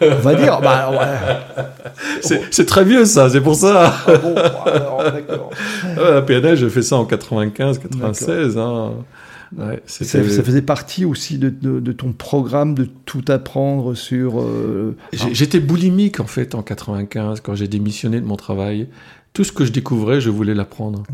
[0.00, 2.36] On va dire, bah, ouais.
[2.52, 3.92] C'est très vieux ça, c'est pour ça.
[4.06, 5.50] Ah bon, alors, d'accord.
[5.96, 8.56] la PNL, j'ai fait ça en 95, 96.
[8.56, 8.92] Hein.
[9.56, 14.40] Ouais, ça, ça, faisait partie aussi de, de, de, ton programme de tout apprendre sur.
[14.40, 14.94] Euh...
[15.12, 18.88] J'étais boulimique en fait en 95 quand j'ai démissionné de mon travail
[19.38, 21.04] tout ce que je découvrais, je voulais l'apprendre.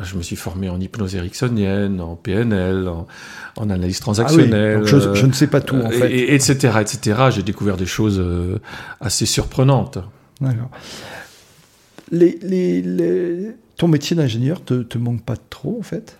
[0.00, 3.08] Je me suis formé en hypnose ericksonienne, en PNL, en,
[3.60, 4.76] analyse transactionnelle.
[4.76, 6.08] Ah oui, je, ne sais pas tout, en fait.
[6.08, 7.20] Et, etc., etc.
[7.30, 8.60] J'ai découvert des choses euh,
[9.00, 9.98] assez surprenantes.
[10.40, 10.70] D'accord.
[12.12, 16.16] Les, les, Ton métier d'ingénieur te, te manque pas trop, en fait?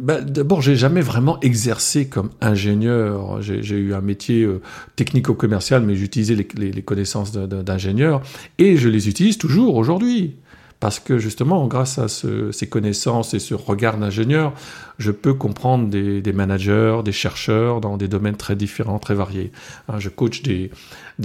[0.00, 3.42] Bah, D'abord, j'ai jamais vraiment exercé comme ingénieur.
[3.42, 4.60] J'ai eu un métier euh,
[4.96, 8.22] technico-commercial, mais j'utilisais les, les, connaissances d'ingénieur
[8.58, 10.36] et je les utilise toujours aujourd'hui.
[10.82, 14.52] Parce que justement, grâce à ce, ces connaissances et ce regard d'ingénieur,
[14.98, 19.52] je peux comprendre des, managers, des chercheurs dans des domaines très différents, très variés.
[19.86, 20.72] Hein, je coach des,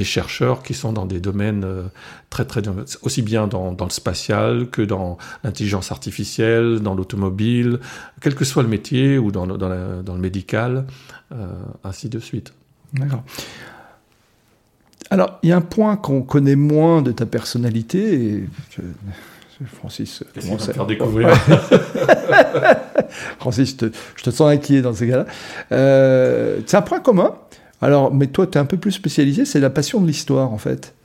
[0.03, 1.81] chercheurs qui sont dans des domaines euh,
[2.29, 2.61] très, très,
[3.01, 7.79] aussi bien dans, le spatial que dans l'intelligence artificielle, dans l'automobile,
[8.21, 10.85] quel que soit le métier ou dans, le médical,
[11.31, 11.47] euh,
[11.83, 12.53] ainsi de suite.
[12.93, 13.23] D'accord.
[15.09, 18.43] Alors, il y a un point qu'on connaît moins de ta personnalité,
[19.65, 21.29] Francis commence à faire découvrir.
[23.39, 25.25] Francis, je te, sens inquiet dans ces cas-là.
[25.71, 27.35] Euh, c'est un point commun.
[27.81, 30.57] Alors, mais toi, tu es un peu plus spécialisé, c'est la passion de l'histoire, en
[30.57, 30.95] fait.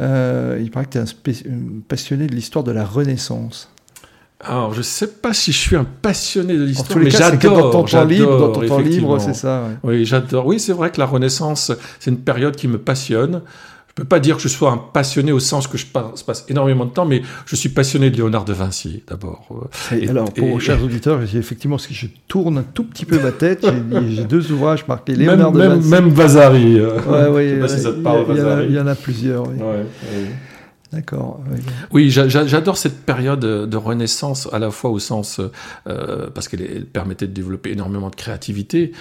[0.00, 1.04] Euh, il paraît que tu es un
[1.88, 3.70] passionné de l'histoire de la Renaissance.
[4.42, 7.58] Alors, je ne sais pas si je suis un passionné de l'histoire, mais j'adore.
[7.58, 9.64] Dans ton temps libre, dans ton temps libre, c'est ça.
[9.82, 10.46] Oui, j'adore.
[10.46, 13.42] Oui, c'est vrai que la Renaissance, c'est une période qui me passionne.
[13.90, 16.84] Je peux pas dire que je sois un passionné au sens que je passe énormément
[16.84, 19.68] de temps, mais je suis passionné de Léonard de Vinci, d'abord.
[19.92, 23.32] Et, alors, pour vos chers auditeurs, effectivement, si je tourne un tout petit peu ma
[23.32, 23.66] tête,
[24.08, 25.88] j'ai deux ouvrages marqués Léonard de Vinci.
[25.88, 26.80] Même Vasari.
[26.80, 28.66] Ouais, ouais, si ça te parle, Vasari.
[28.68, 29.48] Il y, en a plusieurs.
[29.48, 29.56] Oui.
[30.92, 31.40] D'accord.
[31.92, 35.40] Oui, j'adore cette période de renaissance, à la fois au sens,
[35.86, 38.92] euh, parce qu'elle permettait de développer énormément de créativité,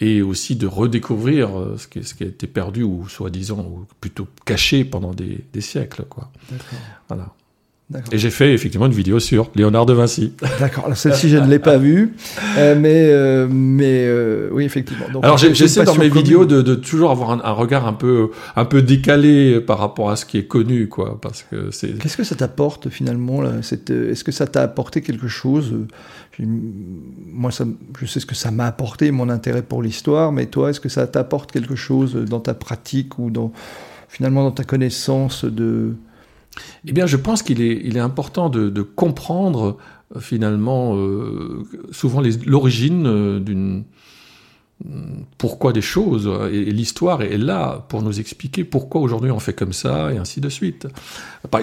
[0.00, 3.86] et aussi de redécouvrir euh, ce qui, ce qui a été perdu ou soi-disant ou
[4.00, 6.30] plutôt caché pendant des, des siècles quoi.
[7.08, 7.32] Voilà.
[8.10, 10.32] Et j'ai fait effectivement une vidéo sur Léonard de Vinci.
[10.58, 10.90] D'accord.
[10.96, 12.16] Celle-ci, je ne l'ai pas vue,
[12.58, 15.06] euh, mais euh, mais euh, oui, effectivement.
[15.12, 18.30] Donc, Alors j'essaie dans mes vidéos de, de, toujours avoir un, un, regard un peu
[18.56, 21.96] un peu décalé par rapport à ce qui est connu, quoi, parce que c'est.
[21.98, 25.72] Qu'est-ce que ça t'apporte finalement là Est-ce que ça t'a apporté quelque chose?
[26.40, 27.66] Moi, ça,
[28.00, 30.88] je sais ce que ça m'a apporté, mon intérêt pour l'histoire, mais toi, est-ce que
[30.88, 33.52] ça t'apporte quelque chose dans ta pratique ou dans
[34.08, 35.94] finalement dans ta connaissance de
[36.86, 39.76] eh bien, je pense qu'il est, il est important de, de comprendre
[40.14, 43.84] euh, finalement euh, souvent l'origine euh, d'une
[45.38, 49.72] pourquoi des choses et, l'histoire est là pour nous expliquer pourquoi aujourd'hui on fait comme
[49.72, 50.86] ça et ainsi de suite.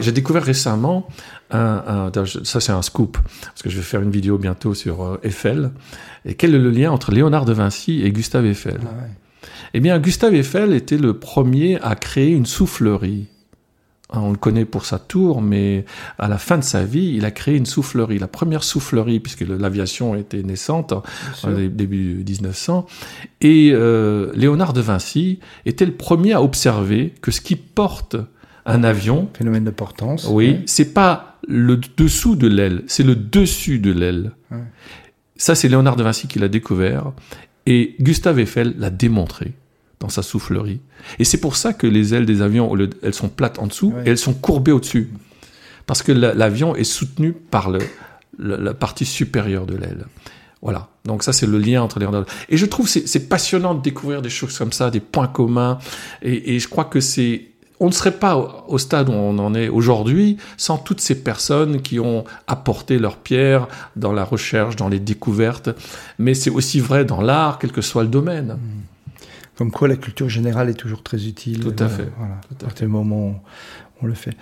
[0.02, 1.08] J'ai découvert récemment
[1.52, 5.20] un, un ça c'est un scoop parce que je vais faire une vidéo bientôt sur
[5.22, 5.70] Eiffel
[6.26, 8.80] et quel est le lien entre Léonard de Vinci et Gustave Eiffel?
[8.82, 9.12] Ah ouais.
[9.74, 13.28] Eh bien, Gustave Eiffel était le premier à créer une soufflerie
[14.10, 15.86] on le connaît pour sa tour, mais
[16.20, 19.42] à la fin de sa vie, il a créé une soufflerie, la première soufflerie, puisque
[19.42, 20.94] l'aviation était naissante
[21.44, 22.86] au début 1900.
[23.42, 28.16] Et euh, Léonard de Vinci était le premier à observer que ce qui porte
[28.66, 30.62] un avion, phénomène de portance, oui, ouais.
[30.68, 34.32] c'est pas le dessous de l'aile, c'est le dessus de l'aile.
[34.52, 34.60] Ouais.
[35.36, 37.12] Ça, c'est Léonard de Vinci qui l'a découvert,
[37.66, 39.54] et Gustave Eiffel l'a démontré
[40.04, 40.82] dans sa soufflerie.
[41.18, 42.70] Et c'est pour ça que les ailes des avions,
[43.02, 44.04] elles sont plates en dessous ouais.
[44.06, 45.14] et elles sont courbées au-dessus.
[45.86, 47.80] Parce que l'avion est soutenu par le,
[48.38, 50.06] la partie supérieure de l'aile.
[50.62, 50.90] Voilà.
[51.06, 52.08] Donc ça, c'est le lien entre les
[52.50, 55.80] Et je trouve c'est passionnant de découvrir des choses comme ça, des points communs.
[56.22, 57.48] Et, et je crois que c'est
[57.80, 61.82] on ne serait pas au stade où on en est aujourd'hui sans toutes ces personnes
[61.82, 65.70] qui ont apporté leur pierre dans la recherche, dans les découvertes.
[66.18, 68.54] Mais c'est aussi vrai dans l'art, quel que soit le domaine.
[68.54, 68.93] Mmh.
[69.56, 71.60] Comme quoi la culture générale est toujours très utile.
[71.60, 72.10] Tout à fait.
[72.18, 73.36] Voilà, Tout à à partir du moment où
[74.02, 74.36] on le fait.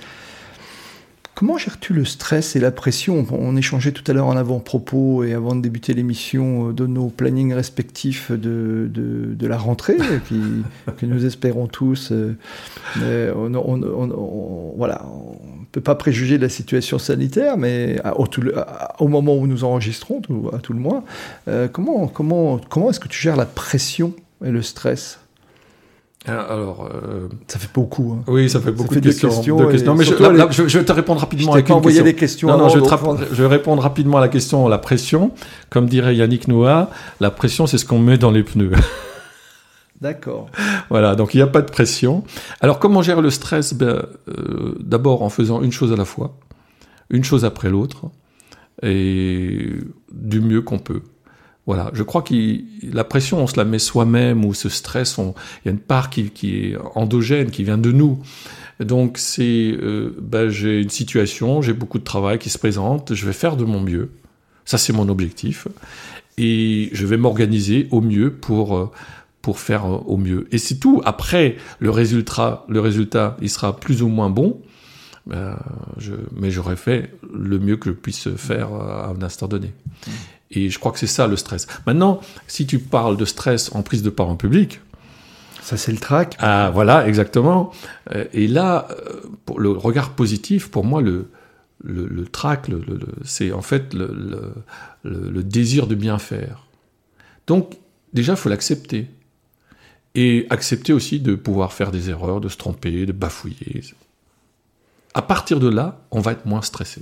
[1.34, 3.26] Comment gères-tu le stress et la pression?
[3.32, 7.08] On échangeait tout à l'heure en avant-propos et avant de débuter l'émission euh, de nos
[7.08, 9.98] plannings respectifs de, de, de la rentrée,
[10.28, 10.40] qui,
[10.98, 12.12] que nous espérons tous.
[12.12, 12.38] euh,
[13.00, 15.32] mais on, on- on- on- voilà, on
[15.62, 19.08] ne peut pas préjuger de la situation sanitaire, mais à- au, tout le- à- au
[19.08, 21.04] moment où nous enregistrons, tout- à tout le moins,
[21.48, 24.14] euh, comment, comment, comment est-ce que tu gères la pression?
[24.44, 25.20] Et le stress
[26.26, 28.14] Alors, euh, Ça fait beaucoup.
[28.20, 28.24] Hein.
[28.28, 29.30] oui, ça fait beaucoup fait de questions.
[29.30, 29.96] questions de et questions.
[29.96, 31.96] Mais je, là, là, je- je vais te répondre Je rapidement t'ai pas une envoyé
[31.98, 32.06] question.
[32.06, 32.48] les questions.
[32.50, 35.32] Non, non, je, vais rapp- je vais répondre rapidement à la question, la pression.
[35.70, 36.90] Comme dirait Yannick Noah,
[37.20, 38.72] la pression, c'est ce qu'on met dans les pneus.
[40.02, 40.48] D'accord.
[40.90, 42.24] voilà, donc il n'y a pas de pression.
[42.60, 43.74] Alors, comment gérer le stress?
[43.76, 46.36] Ben, euh, D'abord en faisant une chose à la fois,
[47.12, 48.06] une chose après l'autre,
[48.82, 49.70] et
[50.12, 51.02] du mieux qu'on peut.
[51.68, 52.34] Voilà, je crois que
[52.92, 55.80] la pression, on se la met soi-même, ou ce stress, on- il y a une
[55.80, 58.20] part qui, est endogène, qui vient de nous.
[58.80, 63.26] Donc, c'est, euh, ben, j'ai une situation, j'ai beaucoup de travail qui se présente, je
[63.28, 64.10] vais faire de mon mieux.
[64.66, 65.68] Ça, c'est mon objectif.
[66.38, 68.90] Et je vais m'organiser au mieux pour, euh,
[69.44, 70.48] pour faire euh, au mieux.
[70.52, 71.02] Et c'est tout.
[71.06, 74.60] Après, le résultat, le résultat, il sera plus ou moins bon.
[75.28, 75.56] Ben,
[76.36, 79.72] mais j'aurais fait le mieux que je puisse faire à un instant donné.
[80.52, 81.68] Et je crois que c'est ça le stress.
[81.88, 84.80] Maintenant, si tu parles de stress en prise de parole en public,
[85.62, 86.36] Ça, c'est le trac.
[86.40, 87.72] ah, voilà, exactement.
[88.14, 91.30] Euh, Et là, euh, pour le regard positif, pour moi, le,
[91.84, 92.84] le, le trac, le-
[93.24, 94.54] c'est en fait le,
[95.44, 96.66] désir de bien faire.
[97.48, 97.78] Donc,
[98.14, 99.08] déjà, il faut l'accepter.
[100.14, 103.82] Et accepter aussi de pouvoir faire des erreurs, de se tromper, de bafouiller.
[105.14, 107.02] À partir de là, on va être moins stressé.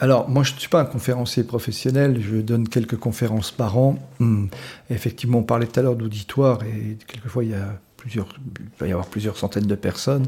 [0.00, 3.98] Alors moi je ne suis pas un conférencier professionnel, je donne quelques conférences par an.
[4.20, 4.48] Hum.
[4.90, 8.86] Effectivement, on parlait tout à l'heure d'auditoire et quelquefois il y a plusieurs, il va
[8.86, 10.26] y avoir plusieurs centaines de personnes.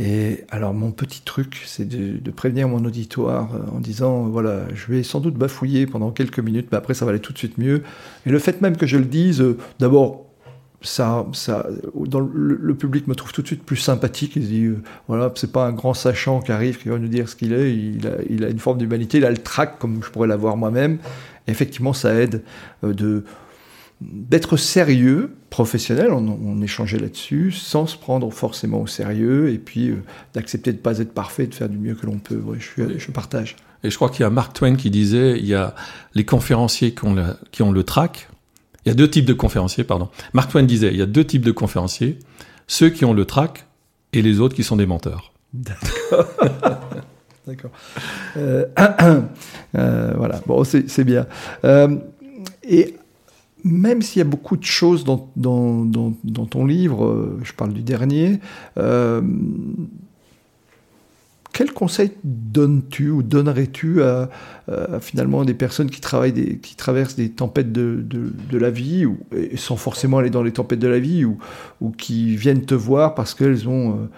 [0.00, 4.62] Et alors mon petit truc, c'est de, de prévenir mon auditoire euh, en disant voilà,
[4.74, 7.38] je vais sans doute bafouiller pendant quelques minutes, mais après ça va aller tout de
[7.38, 7.82] suite mieux.
[8.26, 10.27] Et le fait même que je le dise, euh, d'abord
[10.80, 14.36] ça, ça, dans le, le public me trouve tout de suite plus sympathique.
[14.36, 17.08] Il se dit, euh, voilà, c'est pas un grand sachant qui arrive, qui va nous
[17.08, 17.76] dire ce qu'il est.
[17.76, 20.56] Il a, il a une forme d'humanité, il a le trac comme je pourrais l'avoir
[20.56, 20.98] moi-même.
[21.46, 22.42] Effectivement, ça aide
[22.84, 23.24] euh, de
[24.00, 29.90] d'être sérieux, professionnel, on, on échangeait là-dessus, sans se prendre forcément au sérieux, et puis
[29.90, 29.96] euh,
[30.34, 32.36] d'accepter de ne pas être parfait, de faire du mieux que l'on peut.
[32.36, 33.56] Ouais, je, suis, je partage.
[33.82, 35.74] Et je crois qu'il y a Mark Twain qui disait, il y a
[36.14, 37.16] les conférenciers qui ont
[37.50, 38.28] qui ont le trac,
[38.88, 40.08] il y a deux types de conférenciers, pardon.
[40.32, 42.18] Mark Twain disait, il y a deux types de conférenciers,
[42.66, 43.66] ceux qui ont le trac
[44.14, 45.34] et les autres qui sont des menteurs.
[45.52, 46.24] D'accord.
[47.46, 47.70] D'accord.
[48.38, 48.64] Euh,
[49.76, 51.26] euh, voilà, bon, c'est bien.
[51.64, 51.98] Euh,
[52.62, 52.94] et
[53.62, 58.40] même s'il y a beaucoup de choses dans, dans, ton livre, je parle du dernier,
[61.52, 64.30] quel conseil donnes-tu ou donnerais-tu à,
[64.70, 69.18] à, finalement des personnes qui traversent des tempêtes de, de, la vie, ou,
[69.56, 71.38] sans forcément aller dans les tempêtes de la vie, ou,
[71.80, 74.08] ou qui viennent te voir parce qu'elles ont, euh,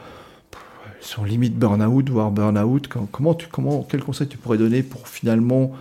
[1.00, 2.88] sont limite burn-out, voire burn-out?
[2.88, 5.72] Comment comment, quel conseil tu pourrais donner pour finalement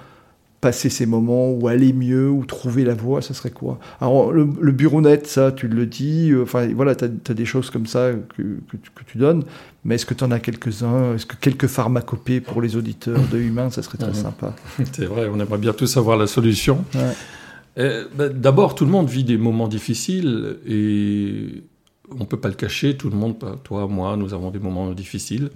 [0.62, 3.80] passer ces moments ou aller mieux ou trouver la voie, ça serait quoi?
[4.02, 7.34] Alors le, le, bureau net, ça, tu le dis, euh, enfin voilà, tu as, as,
[7.34, 9.44] des choses comme ça que, que, tu, que tu donnes,
[9.86, 11.16] mais est-ce que tu en as quelques-uns?
[11.16, 14.54] Est-ce que quelques pharmacopées pour les auditeurs de Humains, ça serait très sympa?
[14.92, 16.84] C'est vrai, on aimerait bien tous avoir la solution.
[16.94, 18.04] Ouais.
[18.16, 21.64] Ben, D'abord, tout le monde vit des moments difficiles et
[22.12, 24.92] on ne peut pas le cacher, tout le monde, toi, moi, nous avons des moments
[24.92, 25.50] difficiles,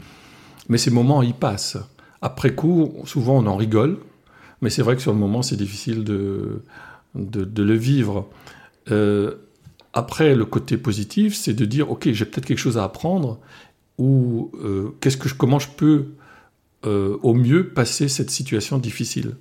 [0.70, 1.78] mais ces moments, ils passent.
[2.22, 3.97] Après coup, souvent on en rigole,
[4.64, 6.61] mais c'est vrai que sur le moment, c'est difficile de,
[7.16, 8.30] de, le vivre.
[8.91, 9.36] Euh,
[9.91, 13.39] après, le côté positif, c'est de dire, OK, j'ai peut-être quelque chose à apprendre,
[13.97, 16.05] ou euh, qu'est-ce que je, comment je peux
[16.86, 19.36] euh, au mieux passer cette situation difficile?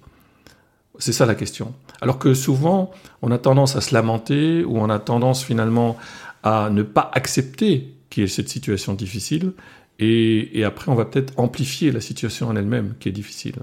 [0.99, 1.73] C'est ça la question.
[2.01, 2.91] Alors que souvent,
[3.23, 5.97] on a tendance à se lamenter, ou on a tendance finalement
[6.43, 9.53] à ne pas accepter qu'il y ait cette situation difficile,
[10.01, 13.55] et après, on va peut-être amplifier la situation en elle-même qui est difficile.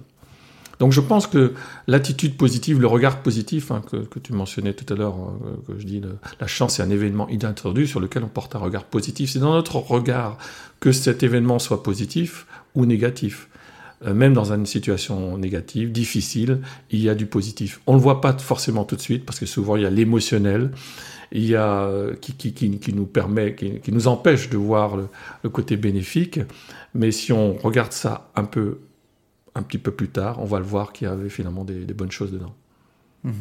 [0.80, 1.54] Donc je pense que
[1.88, 5.86] l'attitude positive, le regard positif hein, que, tu mentionnais tout à l'heure, euh, que je
[5.86, 6.02] dis,
[6.40, 9.30] la chance est un événement inattendu sur lequel on porte un regard positif.
[9.30, 10.38] C'est dans notre regard
[10.80, 13.50] que cet événement soit positif ou négatif.
[14.08, 16.62] Euh, même dans une situation négative, difficile,
[16.92, 17.82] il y a du positif.
[17.86, 19.90] On ne le voit pas forcément tout de suite parce que souvent il y a
[19.90, 20.72] l'émotionnel,
[21.32, 21.54] qui,
[23.92, 24.98] nous empêche de voir
[25.44, 26.40] le côté bénéfique.
[26.96, 28.80] Mais si on regarde ça un peu
[29.56, 31.93] un petit peu plus tard, on va le voir qu'il y avait finalement des, des
[31.93, 32.56] bonnes choses dedans.
[33.24, 33.32] Mmh.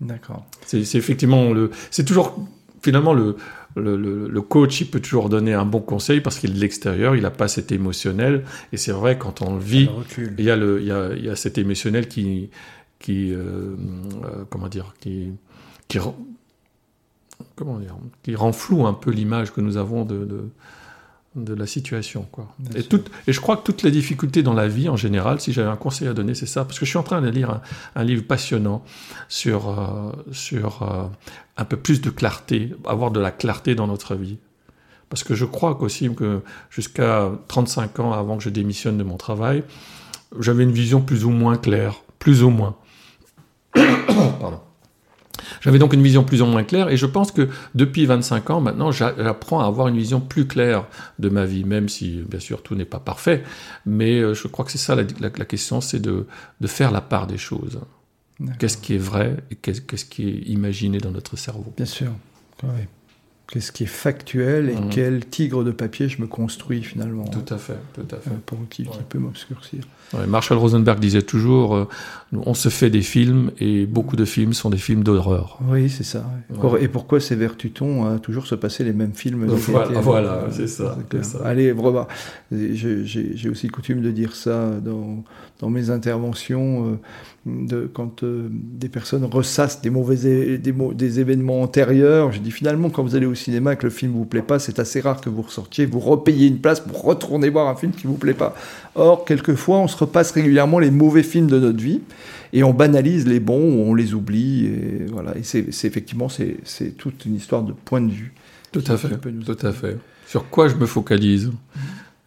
[0.00, 0.46] D'accord.
[0.66, 1.70] C'est c'est effectivement le.
[1.90, 2.38] C'est toujours
[2.82, 3.36] finalement le,
[3.76, 4.80] le, le- le coach.
[4.80, 7.14] Il peut toujours donner un bon conseil parce qu'il est de l'extérieur.
[7.16, 8.44] Il n'a pas cet émotionnel.
[8.72, 9.90] Et c'est vrai quand on le vit,
[10.38, 12.48] il y a le, il y a, il y a cet émotionnel qui,
[12.98, 13.76] qui, euh,
[14.24, 15.32] euh, comment dire, qui,
[15.88, 15.98] qui
[17.54, 20.48] comment dire, qui rend flou un peu l'image que nous avons de, de,
[21.36, 22.48] de la situation, quoi.
[22.74, 25.76] Et, je crois que toutes les difficultés dans la vie, en général, si j'avais un
[25.76, 27.62] conseil à donner, c'est ça, parce que je suis en train de lire un,
[27.94, 28.84] un livre passionnant
[29.28, 31.04] sur, euh, sur euh,
[31.56, 34.38] un peu plus de clarté, avoir de la clarté dans notre vie.
[35.08, 39.16] Parce que je crois qu'aussi que jusqu'à 35 ans avant que je démissionne de mon
[39.16, 39.62] travail,
[40.38, 42.76] j'avais une vision plus ou moins claire, plus ou moins.
[43.74, 44.60] Pardon.
[45.60, 48.60] J'avais donc une vision plus ou moins claire et je pense que depuis 25 ans
[48.60, 50.86] maintenant, j'a- j'apprends à avoir une vision plus claire
[51.18, 53.44] de ma vie, même si bien sûr tout n'est pas parfait.
[53.86, 56.26] Mais euh, je crois que c'est ça la, la- la question, c'est de,
[56.60, 57.80] de faire la part des choses.
[58.58, 61.72] Qu'est-ce qui est vrai et qu'est- qu'est-ce qui est imaginé dans notre cerveau?
[61.76, 62.10] Bien sûr.
[63.48, 64.88] Qu'est-ce qui est factuel et Mhm.
[64.90, 68.30] quel tigre de papier je me construis finalement Tout à fait, tout à fait.
[68.30, 69.82] euh, pour, qui, qui peut m'obscurcir.
[70.12, 71.88] Ouais, Marshall Rosenberg disait toujours, euh,
[72.32, 75.58] on se fait des films et beaucoup de films sont des films d'horreur.
[75.68, 76.24] Oui, c'est ça.
[76.50, 76.82] ouais.
[76.84, 80.68] Et pourquoi ces vertutons à toujours se passer les mêmes films Voilà, euh, voilà, c'est
[80.68, 80.96] ça.
[81.44, 82.06] Allez, vraiment.
[82.52, 85.24] J'ai aussi coutume de dire ça dans,
[85.60, 86.98] dans mes interventions, euh,
[87.46, 90.16] de, quand euh, des personnes ressassent des mauvais
[90.58, 92.32] des événements antérieurs.
[92.32, 94.58] Je dis finalement, quand vous allez au cinéma et que le film vous plaît pas,
[94.58, 97.92] c'est assez rare que vous ressortiez, vous repayez une place pour retourner voir un film
[97.92, 98.54] qui vous plaît pas.
[98.94, 102.00] Or, quelquefois, on se repasse régulièrement les mauvais films de notre vie
[102.52, 104.66] et on banalise les bons ou on les oublie.
[104.66, 105.36] Et voilà.
[105.36, 108.32] Et c'est effectivement, c'est toute une histoire de point de vue.
[108.72, 109.96] Tout à fait, nous tout à fait.
[110.26, 111.50] Sur quoi je me focalise?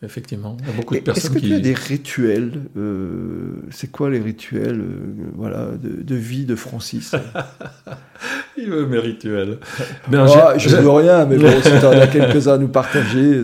[0.06, 1.48] Effectivement, il y a beaucoup de Et Est-ce personnes que qui...
[1.48, 6.56] tu as des rituels euh, C'est quoi les rituels euh, voilà, de, de vie de
[6.56, 7.14] Francis?
[8.58, 9.60] Il veut mes rituels.
[10.10, 12.58] Ben, Ah, j'ai- Je ne veux rien, mais bon, si tu en as quelques-uns à
[12.58, 13.44] nous partager.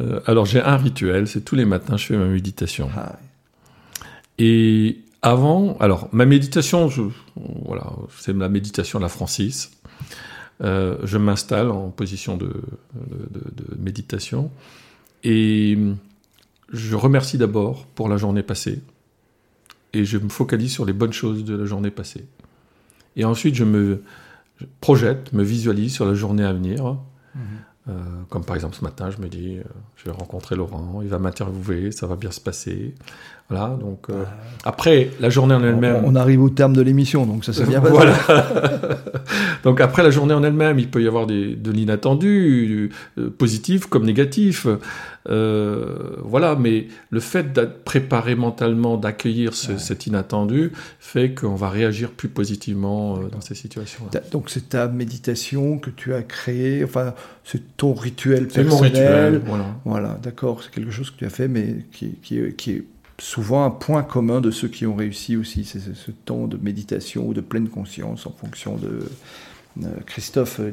[0.00, 2.90] Euh, alors j'ai un rituel, c'est tous les matins je fais ma méditation.
[2.96, 3.18] Ah,
[4.38, 7.02] Et avant, alors ma méditation, je,
[7.64, 7.86] voilà,
[8.18, 9.70] c'est la méditation de la Francis.
[10.62, 14.50] Euh, je m'installe en position de, de- de- de méditation
[15.22, 15.76] et
[16.72, 18.80] je remercie d'abord pour la journée passée
[19.92, 22.24] et je me focalise sur les bonnes choses de la journée passée.
[23.16, 24.02] Et ensuite je me
[24.58, 26.96] je projette, me visualise sur la journée à venir.
[27.34, 27.42] Mhm.
[27.88, 27.92] Euh,
[28.28, 29.62] comme par exemple ce matin, je me dis, euh,
[29.94, 32.94] je vais rencontrer Laurent, il va m'interviewer, ça va bien se passer.
[33.48, 34.24] Voilà, donc euh,
[34.64, 36.02] après la journée en elle-même.
[36.04, 37.92] on, on arrive au terme de l'émission, donc ça s'est bien passé.
[37.94, 38.14] Voilà.
[39.64, 43.30] Donc après la journée en elle-même, il peut y avoir des, de l'inattendu, du- euh,
[43.30, 44.66] positif comme négatif.
[45.28, 49.78] Euh, voilà, mais le fait d'être préparé mentalement, d'accueillir ce- Ouais.
[49.78, 50.70] cet inattendu,
[51.00, 54.20] fait qu'on va réagir plus positivement euh, dans ces situations-là.
[54.30, 58.70] Donc c'est ta méditation que tu as créée, enfin c'est ton rituel C'est personnel.
[58.70, 59.42] mon rituel.
[59.46, 59.64] Voilà.
[59.84, 62.84] Voilà, d'accord, c'est quelque chose que tu as fait, mais qui, qui qui est
[63.18, 66.56] souvent un point commun de ceux qui ont réussi aussi, c'est ce, ce temps de
[66.56, 69.08] méditation ou de pleine conscience en fonction de...
[69.84, 70.72] euh, Christophe euh,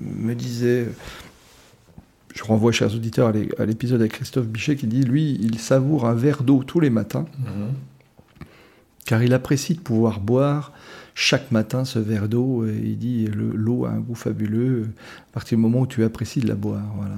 [0.00, 0.88] me disait,
[2.34, 5.58] je renvoie chers auditeurs à l'é- à l'épisode avec Christophe Bichet qui dit, lui, il
[5.58, 7.74] savoure un verre d'eau tous les matins, Mhm.
[9.04, 10.72] car il apprécie de pouvoir boire
[11.14, 14.88] chaque matin ce verre d'eau, et il dit, le- l'eau a un goût fabuleux
[15.28, 17.16] à partir du moment où tu apprécies de la boire, voilà.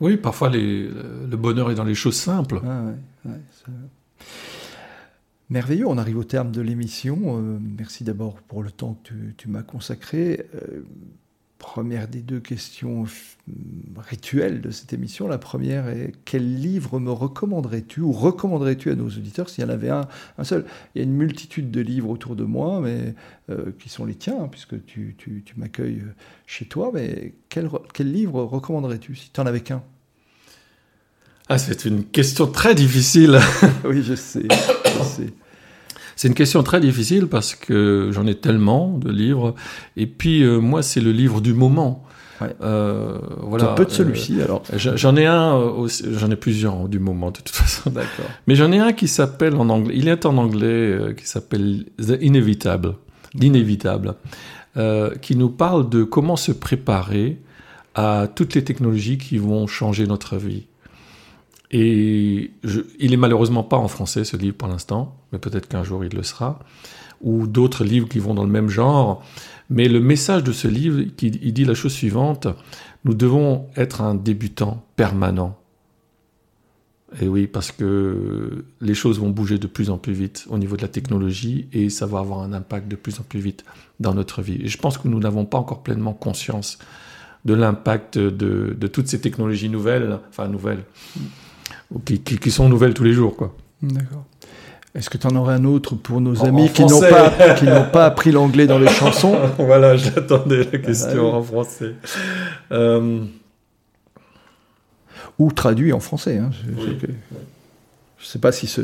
[0.00, 2.60] Oui, parfois les- le bonheur est dans les choses simples.
[2.64, 3.72] Ah ouais, ouais, c'est-
[5.48, 7.38] Merveilleux, on arrive au terme de l'émission.
[7.38, 10.46] Euh, merci d'abord pour le temps que tu, tu m'as consacré.
[10.56, 10.82] Euh,
[11.58, 13.36] première des deux questions f-
[13.96, 15.28] rituelles de cette émission.
[15.28, 19.70] La première est quel livre me recommanderais-tu ou recommanderais-tu à nos auditeurs s'il y en
[19.70, 20.64] avait un, un seul?
[20.94, 23.14] Il y a une multitude de livres autour de moi, mais
[23.48, 26.02] euh, qui sont les tiens, hein, puisque tu, tu- tu m'accueilles
[26.46, 26.90] chez toi.
[26.92, 27.68] Mais quel
[28.12, 29.82] livre recommanderais-tu si tu en avais qu'un?
[31.48, 33.38] Ah, c'est une question très difficile.
[33.84, 34.48] Oui, je sais.
[36.16, 39.54] C'est une question très difficile parce que j'en ai tellement de livres.
[39.96, 42.02] Et puis, euh, moi, c'est le livre du moment.
[42.40, 42.54] Ouais.
[42.62, 43.72] Euh, voilà.
[43.72, 44.62] un peu de celui-ci alors.
[44.72, 47.88] Euh, j'en- J'en ai un, euh, aussi- j'en ai plusieurs du moment de toute façon.
[47.90, 48.26] D'accord.
[48.46, 51.86] Mais j'en ai un qui s'appelle en anglais, il est en anglais, euh, qui s'appelle
[51.98, 52.94] The Inevitable,
[53.34, 54.14] l'inévitable,
[54.76, 57.38] euh, qui nous parle de comment se préparer
[57.94, 60.66] à toutes les technologies qui vont changer notre vie.
[61.70, 62.52] Et
[63.00, 66.14] il est malheureusement pas en français ce livre pour l'instant, mais peut-être qu'un jour il
[66.14, 66.60] le sera,
[67.20, 69.24] ou d'autres livres qui vont dans le même genre.
[69.68, 72.46] Mais le message de ce livre, il dit la chose suivante
[73.06, 75.56] nous devons être un débutant permanent
[77.20, 80.76] Et oui, parce que les choses vont bouger de plus en plus vite au niveau
[80.76, 83.64] de la technologie et ça va avoir un impact de plus en plus vite
[84.00, 84.58] dans notre vie.
[84.60, 86.78] Et je pense que nous n'avons pas encore pleinement conscience
[87.44, 90.82] de l'impact de, toutes ces technologies nouvelles, enfin nouvelles,
[92.04, 93.36] qui, qui, qui sont nouvelles tous les jours.
[93.36, 93.54] quoi.
[93.82, 94.24] D'accord.
[94.96, 97.90] Est-ce que tu en aurais un autre pour nos amis qui n'ont pas, qui n'ont
[97.90, 99.38] pas appris l'anglais dans les chansons?
[99.58, 101.94] Voilà, j'attendais la question ah en français.
[102.72, 103.22] Euh...
[105.38, 106.38] Ou traduit en français.
[106.38, 106.50] Hein.
[106.64, 107.06] Je ne
[108.22, 108.80] sais pas si ce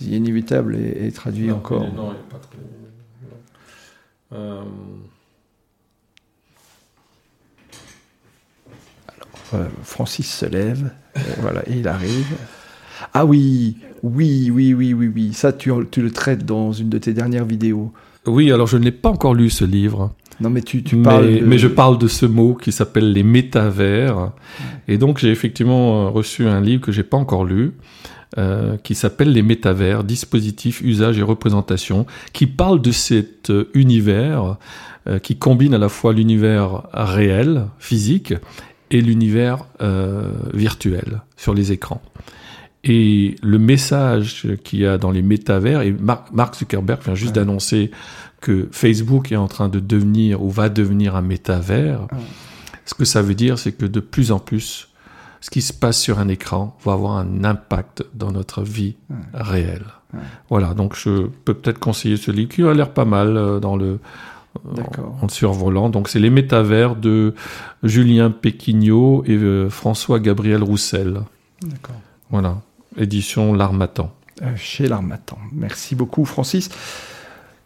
[0.00, 1.92] inévitable est, est traduit non, encore.
[1.92, 2.66] Non, il n'est pas traduit.
[4.32, 4.62] Euh...
[9.08, 10.90] Alors, euh, Francis se lève,
[11.40, 12.36] voilà, et il arrive.
[13.14, 15.32] Ah oui, oui, oui, oui, oui, oui.
[15.32, 17.92] Ça, tu, tu, le traites dans une de tes dernières vidéos.
[18.26, 20.12] Oui, alors je ne l'ai pas encore lu ce livre.
[20.40, 21.26] Non, mais tu, tu parles.
[21.26, 21.46] Mais, de...
[21.46, 24.32] mais, je parle de ce mot qui s'appelle les métavers.
[24.86, 27.72] Et donc j'ai effectivement reçu un livre que j'ai pas encore lu.
[28.36, 32.04] Euh, qui s'appelle Les métavers, dispositifs, usages et représentations,
[32.34, 34.58] qui parle de cet univers
[35.08, 38.34] euh, qui combine à la fois l'univers réel, physique,
[38.90, 42.02] et l'univers euh, virtuel sur les écrans.
[42.84, 47.42] Et le message qu'il y a dans les métavers, et Mark Zuckerberg vient juste ouais.
[47.42, 47.90] d'annoncer
[48.40, 52.02] que Facebook est en train de devenir ou va devenir un métavers.
[52.02, 52.18] Ouais.
[52.84, 54.88] Ce que ça veut dire, c'est que de plus en plus,
[55.40, 59.16] ce qui se passe sur un écran va avoir un impact dans notre vie ouais.
[59.34, 59.84] réelle.
[60.48, 63.76] Voilà, donc je peux peut-être conseiller ce livre qui a l'air pas mal euh, dans
[63.76, 63.98] le
[65.22, 65.90] en, survolant.
[65.90, 67.34] Donc c'est les métavers de
[67.82, 71.20] Julien Péquignot et euh, François Gabriel Roussel.
[71.62, 71.96] D'accord.
[72.30, 72.58] Voilà
[72.98, 74.12] édition L'Armatan.
[74.42, 75.38] Euh, chez L'Armatan.
[75.52, 76.70] Merci beaucoup, Francis.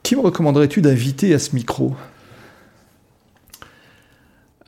[0.02, 1.94] Qui me recommanderais-tu d'inviter à ce micro?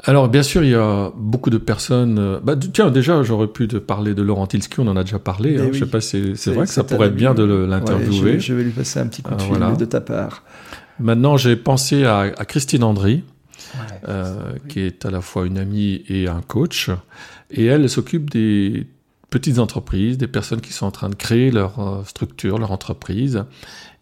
[0.07, 2.39] Alors, bien sûr, il y a beaucoup de personnes.
[2.43, 5.59] Bah, tiens, déjà, j'aurais pu te parler de Laurent Tilsky, on en a déjà parlé.
[5.59, 5.71] Hein, oui.
[5.73, 8.33] Je sais pas, c'est vrai que ça pourrait être bien de l'interviewer.
[8.33, 9.73] Ouais, je, je, vais lui passer un petit coup de fil voilà.
[9.73, 10.43] de ta part.
[10.99, 13.25] Maintenant, j'ai pensé à, à, Christine Andry,
[13.75, 14.61] ouais, euh, oui.
[14.69, 16.91] qui est à la fois une amie et un coach.
[17.51, 18.87] Et elle, elle s'occupe des
[19.31, 23.45] petites entreprises, des personnes qui sont en train de créer leur euh, structure, leur entreprise.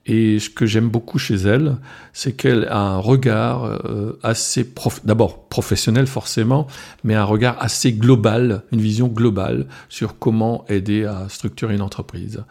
[0.05, 1.76] Et ce que j'aime beaucoup chez elle,
[2.12, 5.01] c'est qu'elle a un regard euh, assez, prof...
[5.05, 6.66] d'abord professionnel forcément,
[7.05, 12.43] mais un regard assez global, une vision globale sur comment aider à structurer une entreprise.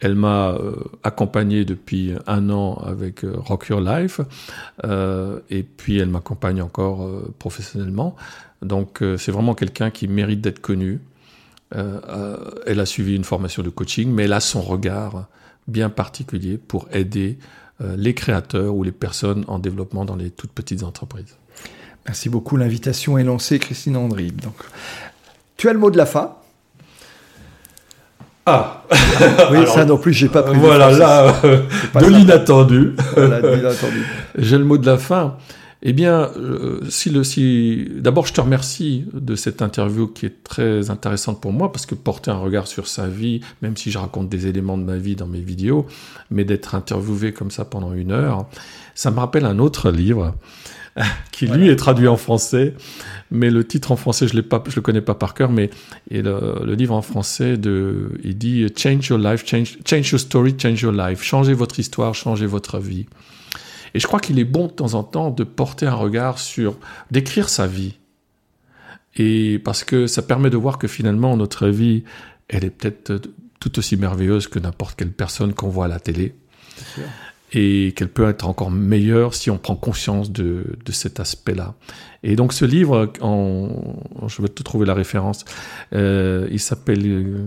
[0.00, 4.20] Elle m'a euh, accompagné depuis un an avec euh, Rock Your Life,
[4.84, 8.16] euh, et puis elle m'accompagne encore professionnellement.
[8.62, 11.00] Donc c'est vraiment quelqu'un qui mérite d'être connu.
[11.72, 15.28] elle a suivi une formation de coaching, mais elle a son regard
[15.66, 17.38] bien particulier pour aider
[17.80, 21.36] les créateurs ou les personnes en développement dans les toutes petites entreprises.
[22.06, 22.58] Merci beaucoup.
[22.58, 24.30] L'invitation est lancée, Christine Andry.
[25.56, 26.36] Tu as le mot de la fin.
[28.46, 28.84] Ah
[29.50, 30.58] Oui, Alors, ça non plus, j'ai pas pris.
[30.58, 31.62] Voilà, là, euh,
[32.00, 32.94] de l'inattendu.
[33.14, 34.04] Voilà, de l'inattendu.
[34.38, 35.36] j'ai le mot de la fin.
[35.82, 40.44] Eh bien, euh, si le si d'abord je te remercie de cette interview qui est
[40.44, 43.96] très intéressante pour moi parce que porter un regard sur sa vie, même si je
[43.96, 45.86] raconte des éléments de ma vie dans mes vidéos,
[46.30, 48.46] mais d'être interviewé comme ça pendant une heure,
[48.94, 50.34] ça me rappelle un autre livre
[51.32, 52.74] qui lui est traduit en français,
[53.30, 55.70] mais le titre en français je je le connais pas par cœur, mais
[56.10, 60.54] et le, livre en français de, il dit change your life, change, change your story,
[60.58, 63.06] change your life, changez votre histoire, changez votre vie.
[63.94, 66.78] Et je crois qu'il est bon de temps en temps de porter un regard sur,
[67.10, 67.94] d'écrire sa vie.
[69.16, 72.04] Et parce que ça permet de voir que finalement notre vie,
[72.48, 73.20] elle est peut-être
[73.58, 76.34] tout aussi merveilleuse que n'importe quelle personne qu'on voit à la télé.
[77.52, 81.74] Et qu'elle peut être encore meilleure si on prend conscience de, de cet aspect-là.
[82.22, 83.70] Et donc ce livre, en,
[84.28, 85.44] je vais te trouver la référence,
[85.92, 87.04] euh, il s'appelle...
[87.04, 87.46] Euh,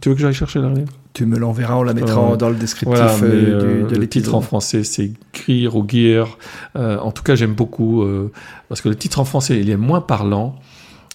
[0.00, 0.72] tu veux que j'aille chercher la
[1.12, 4.08] Tu me l'enverras, on la mettra euh, dans le descriptif voilà, euh, du, de Le
[4.08, 6.38] titre en français, c'est Grir ou Gear.
[6.76, 8.30] Euh, en tout cas, j'aime beaucoup, euh,
[8.68, 10.56] parce que le titre en français, il est moins parlant,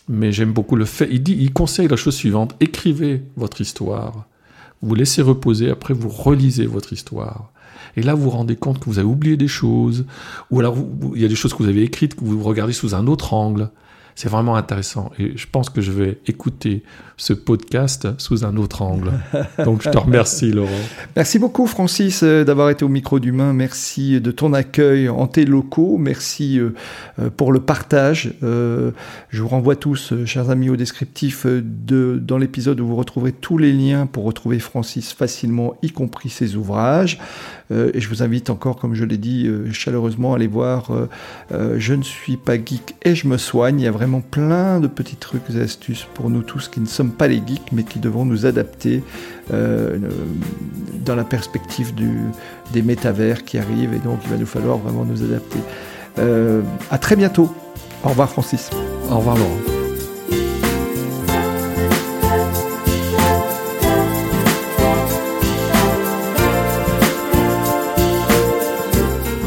[0.09, 1.07] mais j'aime beaucoup le fait.
[1.11, 4.25] Il, dit, il conseille la chose suivante écrivez votre histoire,
[4.81, 7.51] vous laissez reposer, après vous relisez votre histoire.
[7.97, 10.05] Et là, vous vous rendez compte que vous avez oublié des choses,
[10.51, 12.71] ou alors vous, il y a des choses que vous avez écrites que vous regardez
[12.71, 13.69] sous un autre angle.
[14.17, 15.11] C'est vraiment intéressant.
[15.19, 16.81] Et je pense que je vais écouter
[17.17, 19.11] ce podcast sous un autre angle.
[19.63, 20.71] Donc je te remercie, Laurent.
[21.15, 23.53] Merci beaucoup, Francis, euh, d'avoir été au micro d'Humain.
[23.53, 25.99] Merci de ton accueil en tes locaux.
[25.99, 26.71] Merci euh,
[27.37, 28.33] pour le partage.
[28.41, 28.89] Euh,
[29.29, 33.59] je vous renvoie tous, chers amis, au descriptif de, dans l'épisode où vous retrouverez tous
[33.59, 37.19] les liens pour retrouver Francis facilement, y compris ses ouvrages.
[37.71, 40.91] Et je vous invite encore, comme je l'ai dit chaleureusement, à aller voir
[41.51, 43.79] Je ne suis pas geek et je me soigne.
[43.79, 46.85] Il y a vraiment plein de petits trucs et astuces pour nous tous qui ne
[46.85, 49.03] sommes pas les geeks, mais qui devront nous adapter
[49.53, 49.97] euh,
[51.05, 51.93] dans la perspective
[52.73, 55.59] des métavers qui arrivent, et donc il va nous falloir vraiment nous adapter.
[56.19, 56.61] Euh,
[56.91, 57.53] à très bientôt.
[58.03, 58.69] Au revoir Francis.
[59.09, 59.86] Au revoir Laurent.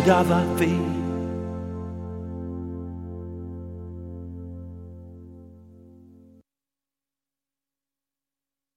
[0.00, 0.97] could have